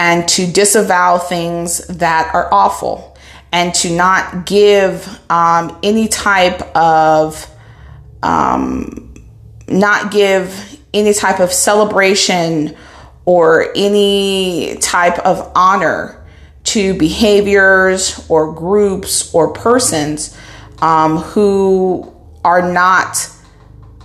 and 0.01 0.27
to 0.27 0.51
disavow 0.51 1.19
things 1.19 1.87
that 1.89 2.35
are 2.35 2.49
awful 2.55 3.15
and 3.53 3.75
to 3.75 3.95
not 3.95 4.47
give 4.47 5.07
um, 5.31 5.79
any 5.83 6.09
type 6.09 6.63
of 6.75 7.47
um, 8.23 9.13
not 9.69 10.11
give 10.11 10.81
any 10.95 11.13
type 11.13 11.39
of 11.39 11.53
celebration 11.53 12.75
or 13.27 13.67
any 13.77 14.75
type 14.81 15.19
of 15.19 15.53
honor 15.55 16.27
to 16.65 16.95
behaviors 16.95 18.25
or 18.31 18.55
groups 18.55 19.35
or 19.35 19.53
persons 19.53 20.35
um, 20.81 21.19
who 21.19 22.11
are 22.43 22.73
not 22.73 23.31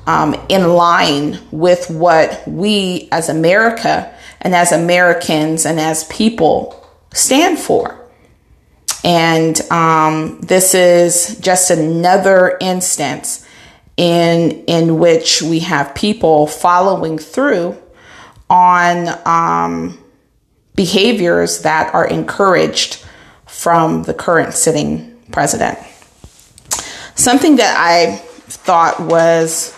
um, 0.08 0.36
in 0.50 0.74
line 0.74 1.40
with 1.52 1.90
what 1.90 2.46
we 2.46 3.08
as 3.14 3.30
America 3.30 4.14
and 4.46 4.54
as 4.54 4.72
Americans 4.72 5.66
and 5.66 5.80
as 5.80 6.04
people 6.04 6.88
stand 7.12 7.58
for. 7.58 8.00
And 9.04 9.60
um, 9.72 10.40
this 10.42 10.76
is 10.76 11.40
just 11.40 11.72
another 11.72 12.56
instance 12.62 13.46
in 13.98 14.64
in 14.66 15.00
which 15.00 15.42
we 15.42 15.60
have 15.62 15.96
people 15.96 16.48
following 16.48 17.18
through 17.18 17.76
on 18.50 19.08
um, 19.26 19.98
behaviors 20.76 21.62
that 21.62 21.94
are 21.96 22.08
encouraged 22.08 23.04
from 23.48 24.04
the 24.04 24.14
current 24.14 24.54
sitting 24.54 25.20
president. 25.32 25.80
Something 27.16 27.56
that 27.56 27.76
I 27.80 28.18
thought 28.18 29.00
was 29.00 29.76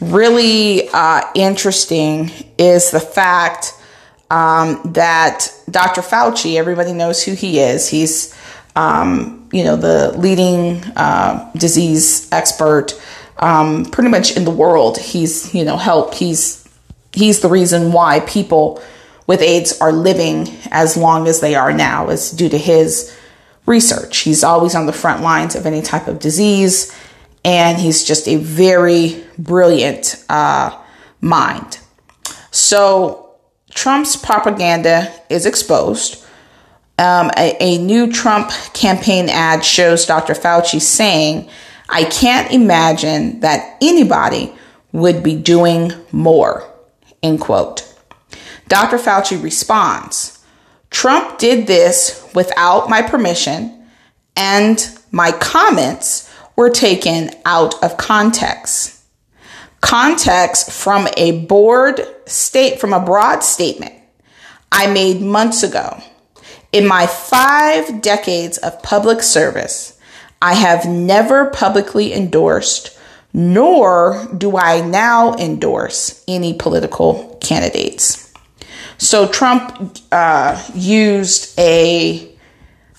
really 0.00 0.88
uh, 0.90 1.22
interesting 1.34 2.30
is 2.58 2.90
the 2.90 3.00
fact 3.00 3.74
um, 4.30 4.80
that 4.92 5.52
Dr. 5.70 6.02
Fauci, 6.02 6.56
everybody 6.56 6.92
knows 6.92 7.22
who 7.22 7.34
he 7.34 7.58
is. 7.58 7.88
He's, 7.88 8.34
um, 8.76 9.48
you 9.52 9.64
know, 9.64 9.76
the 9.76 10.16
leading 10.16 10.82
uh, 10.96 11.50
disease 11.56 12.30
expert 12.32 13.00
um, 13.38 13.86
pretty 13.86 14.10
much 14.10 14.36
in 14.36 14.44
the 14.44 14.50
world. 14.50 14.98
He's, 14.98 15.52
you 15.54 15.64
know, 15.64 15.76
help. 15.76 16.14
He's 16.14 16.60
he's 17.12 17.40
the 17.40 17.48
reason 17.48 17.92
why 17.92 18.20
people 18.20 18.82
with 19.26 19.42
AIDS 19.42 19.80
are 19.80 19.92
living 19.92 20.48
as 20.70 20.96
long 20.96 21.26
as 21.26 21.40
they 21.40 21.54
are 21.54 21.72
now 21.72 22.08
is 22.08 22.30
due 22.30 22.48
to 22.48 22.58
his 22.58 23.16
research. 23.66 24.18
He's 24.18 24.44
always 24.44 24.74
on 24.74 24.86
the 24.86 24.92
front 24.92 25.22
lines 25.22 25.54
of 25.54 25.66
any 25.66 25.82
type 25.82 26.08
of 26.08 26.18
disease, 26.18 26.92
and 27.44 27.78
he's 27.78 28.04
just 28.04 28.28
a 28.28 28.36
very 28.36 29.24
brilliant 29.38 30.22
uh, 30.28 30.76
mind. 31.20 31.78
So 32.50 33.36
Trump's 33.70 34.16
propaganda 34.16 35.12
is 35.28 35.46
exposed. 35.46 36.24
Um, 36.98 37.30
a, 37.36 37.56
a 37.60 37.78
new 37.78 38.12
Trump 38.12 38.50
campaign 38.74 39.28
ad 39.30 39.64
shows 39.64 40.04
Dr. 40.04 40.34
Fauci 40.34 40.80
saying, 40.80 41.48
I 41.88 42.04
can't 42.04 42.52
imagine 42.52 43.40
that 43.40 43.78
anybody 43.80 44.52
would 44.92 45.22
be 45.22 45.36
doing 45.36 45.92
more. 46.12 46.68
End 47.22 47.40
quote. 47.40 47.86
Dr. 48.68 48.98
Fauci 48.98 49.42
responds 49.42 50.38
Trump 50.90 51.38
did 51.38 51.66
this 51.66 52.28
without 52.34 52.88
my 52.88 53.00
permission, 53.00 53.86
and 54.36 54.90
my 55.12 55.32
comments 55.32 56.29
were 56.60 56.68
taken 56.68 57.30
out 57.46 57.82
of 57.82 57.96
context. 57.96 59.02
Context 59.80 60.70
from 60.70 61.08
a 61.16 61.46
board 61.46 62.06
state, 62.26 62.78
from 62.78 62.92
a 62.92 63.02
broad 63.02 63.42
statement 63.42 63.94
I 64.70 64.86
made 64.92 65.22
months 65.22 65.62
ago. 65.62 66.02
In 66.70 66.86
my 66.86 67.06
five 67.06 68.02
decades 68.02 68.58
of 68.58 68.82
public 68.82 69.22
service, 69.22 69.98
I 70.42 70.52
have 70.52 70.84
never 70.84 71.48
publicly 71.48 72.12
endorsed 72.12 72.94
nor 73.32 74.28
do 74.36 74.58
I 74.58 74.82
now 74.82 75.34
endorse 75.36 76.22
any 76.28 76.52
political 76.52 77.38
candidates. 77.40 78.34
So 78.98 79.26
Trump 79.28 79.96
uh, 80.12 80.62
used 80.74 81.58
a 81.58 82.36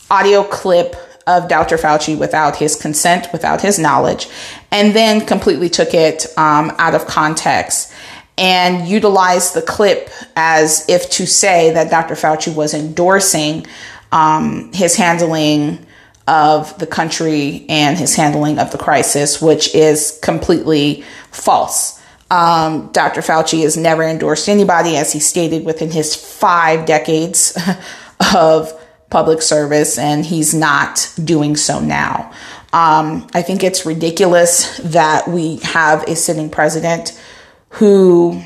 audio 0.09 0.43
clip 0.43 0.95
of 1.27 1.47
Dr. 1.47 1.77
Fauci 1.77 2.17
without 2.17 2.55
his 2.55 2.75
consent, 2.75 3.27
without 3.31 3.61
his 3.61 3.77
knowledge, 3.77 4.27
and 4.71 4.95
then 4.95 5.25
completely 5.25 5.69
took 5.69 5.93
it 5.93 6.25
um, 6.37 6.71
out 6.77 6.95
of 6.95 7.05
context 7.05 7.93
and 8.37 8.87
utilized 8.87 9.53
the 9.53 9.61
clip 9.61 10.09
as 10.35 10.87
if 10.89 11.09
to 11.11 11.27
say 11.27 11.71
that 11.71 11.91
Dr. 11.91 12.15
Fauci 12.15 12.53
was 12.53 12.73
endorsing 12.73 13.65
um, 14.11 14.71
his 14.73 14.95
handling 14.95 15.85
of 16.27 16.77
the 16.79 16.87
country 16.87 17.65
and 17.69 17.97
his 17.97 18.15
handling 18.15 18.57
of 18.57 18.71
the 18.71 18.77
crisis, 18.77 19.41
which 19.41 19.73
is 19.75 20.19
completely 20.23 21.03
false. 21.31 22.01
Um, 22.29 22.89
Dr. 22.93 23.21
Fauci 23.21 23.63
has 23.63 23.75
never 23.75 24.03
endorsed 24.03 24.47
anybody, 24.47 24.95
as 24.95 25.11
he 25.11 25.19
stated 25.19 25.65
within 25.65 25.91
his 25.91 26.15
five 26.15 26.85
decades 26.85 27.57
of 28.35 28.80
public 29.11 29.41
service, 29.41 29.99
and 29.99 30.25
he's 30.25 30.53
not 30.53 31.13
doing 31.23 31.55
so 31.55 31.79
now. 31.79 32.31
Um, 32.73 33.27
I 33.33 33.41
think 33.41 33.63
it's 33.63 33.85
ridiculous 33.85 34.77
that 34.77 35.27
we 35.27 35.57
have 35.57 36.03
a 36.03 36.15
sitting 36.15 36.49
president 36.49 37.21
who 37.69 38.41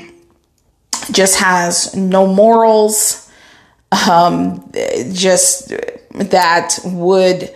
just 1.12 1.38
has 1.38 1.94
no 1.94 2.26
morals, 2.26 3.30
um, 4.08 4.70
just 5.12 5.72
that 6.10 6.78
would 6.84 7.54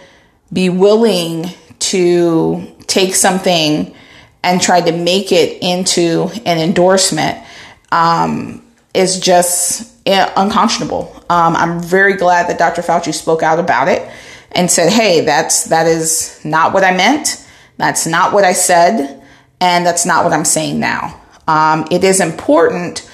be 0.53 0.70
willing 0.70 1.46
to 1.81 2.75
take 2.87 3.14
something 3.14 3.94
and 4.42 4.61
try 4.61 4.81
to 4.81 4.92
make 4.92 5.33
it 5.33 5.59
into 5.62 6.31
an 6.46 6.59
endorsement 6.59 7.44
um, 7.92 8.64
is 8.94 9.18
just 9.18 9.89
unconscionable. 10.37 11.14
Um, 11.29 11.57
I'm 11.57 11.83
very 11.83 12.14
glad 12.14 12.49
that 12.49 12.59
Dr. 12.59 12.83
Fauci 12.83 13.14
spoke 13.14 13.42
out 13.42 13.59
about 13.59 13.88
it 13.88 14.11
and 14.53 14.70
said, 14.70 14.90
"Hey, 14.92 15.20
that's 15.20 15.64
that 15.64 15.87
is 15.87 16.40
not 16.44 16.73
what 16.73 16.85
I 16.85 16.96
meant. 16.96 17.44
That's 17.77 18.07
not 18.07 18.33
what 18.33 18.44
I 18.44 18.53
said, 18.53 19.23
and 19.61 19.87
that's 19.87 20.05
not 20.05 20.25
what 20.25 20.33
I'm 20.33 20.44
saying 20.44 20.81
now." 20.81 21.20
Um, 21.46 21.87
it 21.90 22.05
is 22.05 22.20
important 22.20 23.09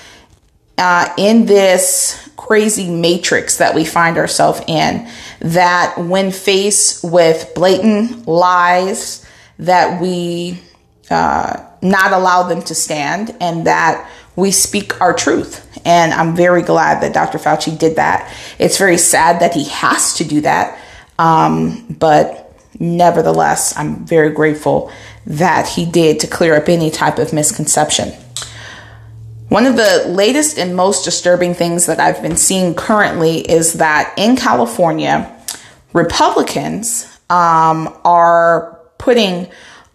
uh, 0.79 1.13
in 1.17 1.47
this 1.47 2.29
crazy 2.37 2.91
matrix 2.91 3.59
that 3.59 3.75
we 3.75 3.85
find 3.85 4.19
ourselves 4.19 4.61
in 4.69 5.09
that 5.41 5.97
when 5.99 6.31
faced 6.31 7.03
with 7.03 7.51
blatant 7.55 8.27
lies 8.29 9.27
that 9.59 10.01
we 10.01 10.61
uh, 11.11 11.65
not 11.83 12.13
allow 12.13 12.43
them 12.43 12.63
to 12.63 12.75
stand 12.75 13.35
and 13.41 13.67
that 13.67 14.11
we 14.37 14.51
speak 14.51 15.01
our 15.01 15.15
truth 15.15 15.66
and 15.87 16.13
i'm 16.13 16.37
very 16.37 16.63
glad 16.63 17.03
that 17.03 17.15
dr 17.15 17.39
fauci 17.39 17.79
did 17.79 17.97
that. 17.97 18.31
It's 18.59 18.77
very 18.77 18.99
sad 18.99 19.41
that 19.41 19.55
he 19.55 19.65
has 19.65 20.15
to 20.19 20.25
do 20.25 20.43
that. 20.43 20.79
Um, 21.19 21.87
but 21.99 22.43
nevertheless 22.79 23.75
i'm 23.79 24.05
very 24.05 24.31
grateful 24.31 24.91
that 25.27 25.69
he 25.69 25.85
did 25.87 26.21
to 26.21 26.27
clear 26.27 26.55
up 26.55 26.69
any 26.69 26.91
type 26.91 27.19
of 27.19 27.33
misconception. 27.33 28.13
One 29.49 29.67
of 29.67 29.77
the 29.77 30.05
latest 30.09 30.59
and 30.59 30.75
most 30.75 31.05
disturbing 31.05 31.55
things 31.55 31.87
that 31.87 32.01
I've 32.01 32.21
been 32.21 32.37
seeing 32.37 32.75
currently 32.75 33.39
is 33.39 33.75
that 33.75 34.13
in 34.17 34.37
California, 34.37 35.33
Republicans 35.93 37.05
um, 37.31 37.97
are 38.05 38.79
putting 38.99 39.49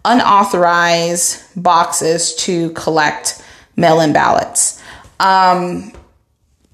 unauthorized 0.04 1.42
boxes 1.62 2.34
to 2.36 2.70
collect 2.70 3.42
mail 3.76 4.00
in 4.00 4.12
ballots. 4.12 4.81
Um, 5.22 5.92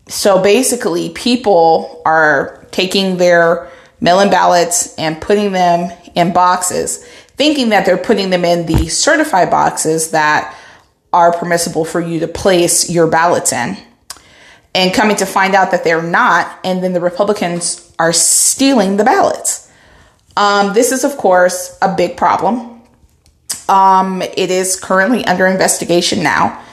so 0.08 0.42
basically, 0.42 1.10
people 1.10 2.02
are 2.04 2.66
taking 2.70 3.18
their 3.18 3.70
mail 4.00 4.20
in 4.20 4.30
ballots 4.30 4.94
and 4.96 5.20
putting 5.20 5.52
them 5.52 5.92
in 6.14 6.32
boxes, 6.32 7.04
thinking 7.36 7.68
that 7.68 7.84
they're 7.84 7.98
putting 7.98 8.30
them 8.30 8.44
in 8.44 8.66
the 8.66 8.88
certified 8.88 9.50
boxes 9.50 10.12
that 10.12 10.56
are 11.12 11.32
permissible 11.32 11.84
for 11.84 12.00
you 12.00 12.20
to 12.20 12.28
place 12.28 12.90
your 12.90 13.06
ballots 13.06 13.52
in. 13.52 13.76
And 14.74 14.94
coming 14.94 15.16
to 15.16 15.26
find 15.26 15.54
out 15.54 15.70
that 15.72 15.84
they're 15.84 16.02
not, 16.02 16.58
and 16.64 16.82
then 16.82 16.92
the 16.92 17.00
Republicans 17.00 17.92
are 17.98 18.12
stealing 18.12 18.96
the 18.96 19.04
ballots. 19.04 19.70
Um, 20.36 20.72
this 20.72 20.92
is, 20.92 21.04
of 21.04 21.16
course, 21.16 21.76
a 21.82 21.94
big 21.94 22.16
problem. 22.16 22.80
Um, 23.68 24.22
it 24.22 24.50
is 24.50 24.78
currently 24.78 25.24
under 25.26 25.46
investigation 25.46 26.22
now 26.22 26.64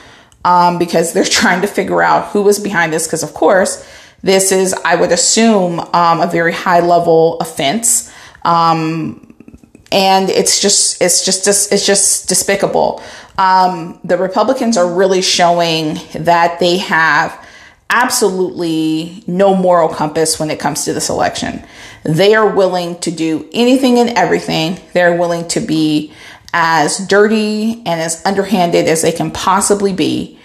um, 0.45 0.77
because 0.77 1.11
they're 1.11 1.25
trying 1.41 1.59
to 1.61 1.67
figure 1.67 2.01
out 2.01 2.29
who 2.29 2.41
was 2.41 2.57
behind 2.57 2.93
this. 2.93 3.05
Because, 3.05 3.23
of 3.23 3.33
course, 3.33 3.85
this 4.21 4.53
is, 4.53 4.73
I 4.73 4.95
would 4.95 5.11
assume, 5.11 5.81
um, 5.93 6.21
a 6.21 6.27
very 6.27 6.53
high 6.53 6.79
level 6.79 7.37
offense. 7.39 8.09
Um, 8.43 9.21
and 9.91 10.29
it's 10.29 10.61
just, 10.61 11.01
it's 11.01 11.25
just, 11.25 11.47
it's 11.71 11.85
just 11.85 12.29
despicable 12.29 13.03
um, 13.37 13.99
the 14.03 14.17
Republicans 14.17 14.77
are 14.77 14.87
really 14.87 15.21
showing 15.21 15.99
that 16.13 16.59
they 16.59 16.77
have 16.77 17.45
absolutely 17.89 19.23
no 19.27 19.55
moral 19.55 19.89
compass 19.89 20.39
when 20.39 20.49
it 20.49 20.59
comes 20.59 20.85
to 20.85 20.93
this 20.93 21.09
election. 21.09 21.63
They 22.03 22.33
are 22.35 22.47
willing 22.47 22.99
to 22.99 23.11
do 23.11 23.47
anything 23.53 23.99
and 23.99 24.09
everything. 24.11 24.79
They're 24.93 25.15
willing 25.15 25.47
to 25.49 25.59
be 25.59 26.13
as 26.57 26.97
dirty 26.99 27.83
and 27.85 27.99
as 27.99 28.25
underhanded 28.25 28.87
as 28.87 29.01
they 29.01 29.11
can 29.11 29.29
possibly 29.29 29.91
be 29.91 30.39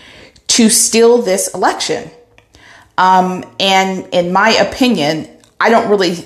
to 0.49 0.69
steal 0.69 1.23
this 1.23 1.55
election. 1.55 2.11
Um, 2.99 3.45
and 3.61 4.09
in 4.13 4.33
my 4.33 4.51
opinion, 4.51 5.29
I 5.61 5.71
don't 5.71 5.89
really 5.89 6.17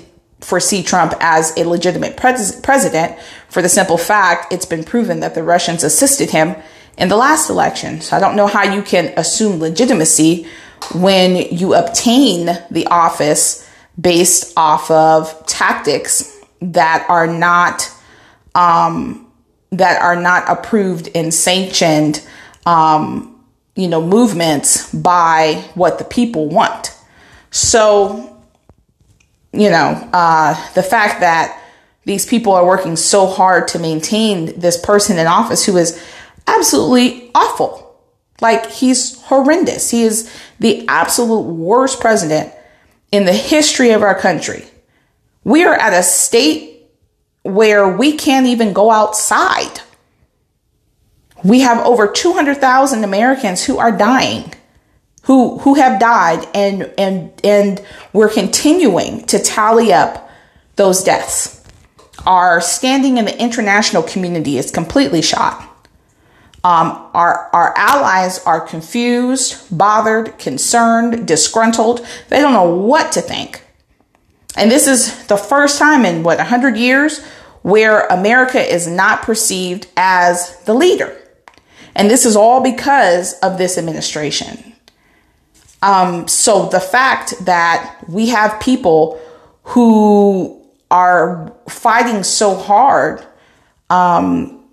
foresee 0.41 0.83
Trump 0.83 1.13
as 1.21 1.55
a 1.59 1.69
legitimate 1.69 2.17
pres- 2.17 2.59
president 2.63 3.19
for 3.51 3.61
the 3.61 3.69
simple 3.69 3.99
fact 3.99 4.55
it's 4.55 4.65
been 4.65 4.85
proven 4.85 5.21
that 5.21 5.35
the 5.35 5.43
Russians 5.43 5.85
assisted 5.85 6.31
him 6.31 6.57
in 6.97 7.11
the 7.11 7.17
last 7.17 7.51
election. 7.51 8.01
So 8.01 8.17
I 8.17 8.21
don't 8.21 8.37
know 8.37 8.47
how 8.47 8.63
you 8.63 8.81
can 8.81 9.13
assume 9.19 9.61
legitimacy 9.61 10.47
when 10.95 11.37
you 11.37 11.75
obtain 11.75 12.47
the 12.71 12.87
office 12.87 13.69
based 14.01 14.55
off 14.57 14.91
of 14.91 15.47
tactics 15.47 16.41
that 16.63 17.05
are 17.11 17.27
not 17.27 17.91
um, 18.55 19.24
that 19.77 20.01
are 20.01 20.17
not 20.17 20.45
approved 20.49 21.09
and 21.15 21.33
sanctioned 21.33 22.27
um, 22.67 23.31
you 23.75 23.89
know 23.89 24.05
movements 24.05 24.93
by 24.93 25.65
what 25.75 25.99
the 25.99 26.05
people 26.05 26.49
want. 26.49 26.97
So 27.51 28.31
you 29.53 29.71
know, 29.71 30.09
uh, 30.13 30.55
the 30.75 30.83
fact 30.83 31.21
that 31.21 31.61
these 32.05 32.27
people 32.27 32.53
are 32.53 32.67
working 32.67 32.97
so 32.97 33.27
hard 33.27 33.69
to 33.69 33.79
maintain 33.79 34.59
this 34.59 34.77
person 34.77 35.19
in 35.19 35.27
office 35.27 35.65
who 35.65 35.77
is 35.77 36.03
absolutely 36.47 37.31
awful. 37.35 37.99
Like 38.41 38.71
he's 38.71 39.21
horrendous. 39.23 39.91
He 39.91 40.03
is 40.03 40.31
the 40.59 40.87
absolute 40.89 41.47
worst 41.47 42.01
president 42.01 42.53
in 43.13 43.25
the 43.25 43.33
history 43.33 43.91
of 43.91 44.03
our 44.03 44.19
country. 44.19 44.65
We 45.45 45.65
are 45.65 45.75
at 45.75 45.93
a 45.93 46.03
state 46.03 46.74
where 47.45 47.89
we 47.89 48.17
can't 48.17 48.47
even 48.47 48.73
go 48.73 48.91
outside. 48.91 49.81
We 51.45 51.61
have 51.61 51.87
over 51.87 52.09
200,000 52.09 53.05
Americans 53.05 53.65
who 53.65 53.79
are 53.79 53.93
dying 53.93 54.53
who 55.25 55.59
who 55.59 55.75
have 55.75 56.01
died 56.01 56.47
and 56.55 56.93
and 56.97 57.33
and 57.43 57.83
we're 58.13 58.29
continuing 58.29 59.25
to 59.27 59.39
tally 59.39 59.93
up 59.93 60.31
those 60.77 61.03
deaths. 61.03 61.63
Our 62.27 62.61
standing 62.61 63.19
in 63.19 63.25
the 63.25 63.39
international 63.39 64.03
community 64.03 64.57
is 64.59 64.71
completely 64.71 65.23
shot. 65.23 65.63
Um, 66.63 67.11
our 67.13 67.51
our 67.53 67.75
allies 67.77 68.39
are 68.45 68.61
confused, 68.61 69.77
bothered, 69.77 70.39
concerned, 70.39 71.27
disgruntled. 71.27 72.07
They 72.29 72.41
don't 72.41 72.53
know 72.53 72.75
what 72.75 73.13
to 73.13 73.21
think. 73.21 73.64
And 74.57 74.71
this 74.71 74.87
is 74.87 75.27
the 75.27 75.37
first 75.37 75.79
time 75.79 76.05
in 76.05 76.23
what 76.23 76.39
100 76.39 76.77
years 76.77 77.25
where 77.63 78.07
America 78.07 78.61
is 78.61 78.87
not 78.87 79.23
perceived 79.23 79.87
as 79.97 80.57
the 80.65 80.75
leader. 80.75 81.17
And 81.95 82.11
this 82.11 82.27
is 82.27 82.37
all 82.37 82.63
because 82.63 83.39
of 83.41 83.59
this 83.59 83.79
administration. 83.79 84.75
Um, 85.83 86.29
so 86.29 86.69
the 86.69 86.81
fact 86.81 87.35
that 87.47 87.97
we 88.09 88.29
have 88.29 88.61
people 88.61 89.21
who 89.65 90.63
are 90.91 91.53
fighting 91.69 92.23
so 92.23 92.55
hard 92.55 93.25
um, 93.91 94.65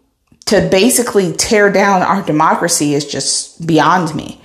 to 0.46 0.68
basically 0.70 1.34
tear 1.34 1.72
down 1.72 2.02
our 2.02 2.22
democracy 2.22 2.94
is 2.94 3.06
just 3.06 3.66
beyond 3.66 4.14
me. 4.16 4.42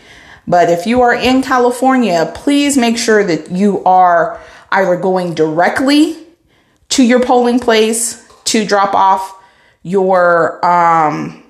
But 0.47 0.71
if 0.71 0.87
you 0.87 1.03
are 1.03 1.15
in 1.15 1.43
California, 1.43 2.31
please 2.35 2.77
make 2.77 2.97
sure 2.97 3.25
that 3.25 3.51
you 3.51 3.83
are 3.85 4.41
either 4.77 4.97
going 4.97 5.35
directly 5.35 6.17
to 6.91 7.03
your 7.03 7.21
polling 7.21 7.59
place 7.59 8.27
to 8.45 8.65
drop 8.65 8.95
off 8.95 9.35
your 9.83 10.65
um, 10.65 11.43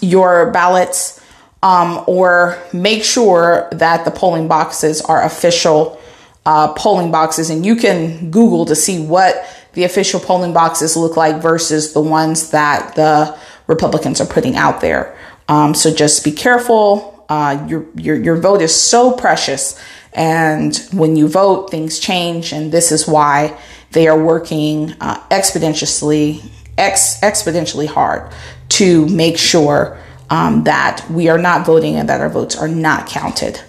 your 0.00 0.50
ballots 0.50 1.20
um, 1.62 2.04
or 2.06 2.58
make 2.72 3.02
sure 3.02 3.68
that 3.72 4.04
the 4.04 4.10
polling 4.10 4.46
boxes 4.48 5.00
are 5.00 5.22
official 5.24 6.00
uh, 6.46 6.72
polling 6.74 7.10
boxes. 7.10 7.50
And 7.50 7.64
you 7.66 7.76
can 7.76 8.30
Google 8.30 8.64
to 8.66 8.76
see 8.76 9.04
what 9.04 9.44
the 9.72 9.84
official 9.84 10.20
polling 10.20 10.52
boxes 10.52 10.96
look 10.96 11.16
like 11.16 11.42
versus 11.42 11.92
the 11.92 12.00
ones 12.00 12.50
that 12.50 12.94
the 12.94 13.36
Republicans 13.66 14.20
are 14.20 14.26
putting 14.26 14.56
out 14.56 14.80
there. 14.80 15.16
Um, 15.48 15.74
so 15.74 15.92
just 15.92 16.24
be 16.24 16.32
careful. 16.32 17.24
Uh, 17.28 17.66
your, 17.68 17.86
your, 17.94 18.16
your 18.16 18.36
vote 18.36 18.62
is 18.62 18.74
so 18.74 19.12
precious. 19.12 19.78
And 20.18 20.76
when 20.92 21.14
you 21.14 21.28
vote, 21.28 21.70
things 21.70 22.00
change. 22.00 22.52
And 22.52 22.72
this 22.72 22.90
is 22.90 23.06
why 23.06 23.56
they 23.92 24.08
are 24.08 24.20
working 24.20 24.94
uh, 25.00 25.20
exponentially, 25.28 26.44
ex- 26.76 27.20
exponentially 27.20 27.86
hard 27.86 28.32
to 28.70 29.06
make 29.06 29.38
sure 29.38 29.96
um, 30.28 30.64
that 30.64 31.08
we 31.08 31.28
are 31.28 31.38
not 31.38 31.64
voting 31.64 31.94
and 31.94 32.08
that 32.08 32.20
our 32.20 32.28
votes 32.28 32.56
are 32.56 32.68
not 32.68 33.06
counted. 33.06 33.60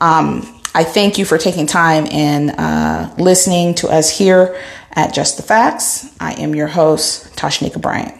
Um, 0.00 0.60
I 0.72 0.84
thank 0.84 1.18
you 1.18 1.24
for 1.24 1.36
taking 1.36 1.66
time 1.66 2.06
and 2.12 2.50
uh, 2.56 3.12
listening 3.18 3.74
to 3.76 3.88
us 3.88 4.08
here 4.08 4.56
at 4.92 5.12
Just 5.12 5.36
the 5.36 5.42
Facts. 5.42 6.08
I 6.20 6.34
am 6.34 6.54
your 6.54 6.68
host, 6.68 7.34
Tashnika 7.36 7.82
Bryant. 7.82 8.17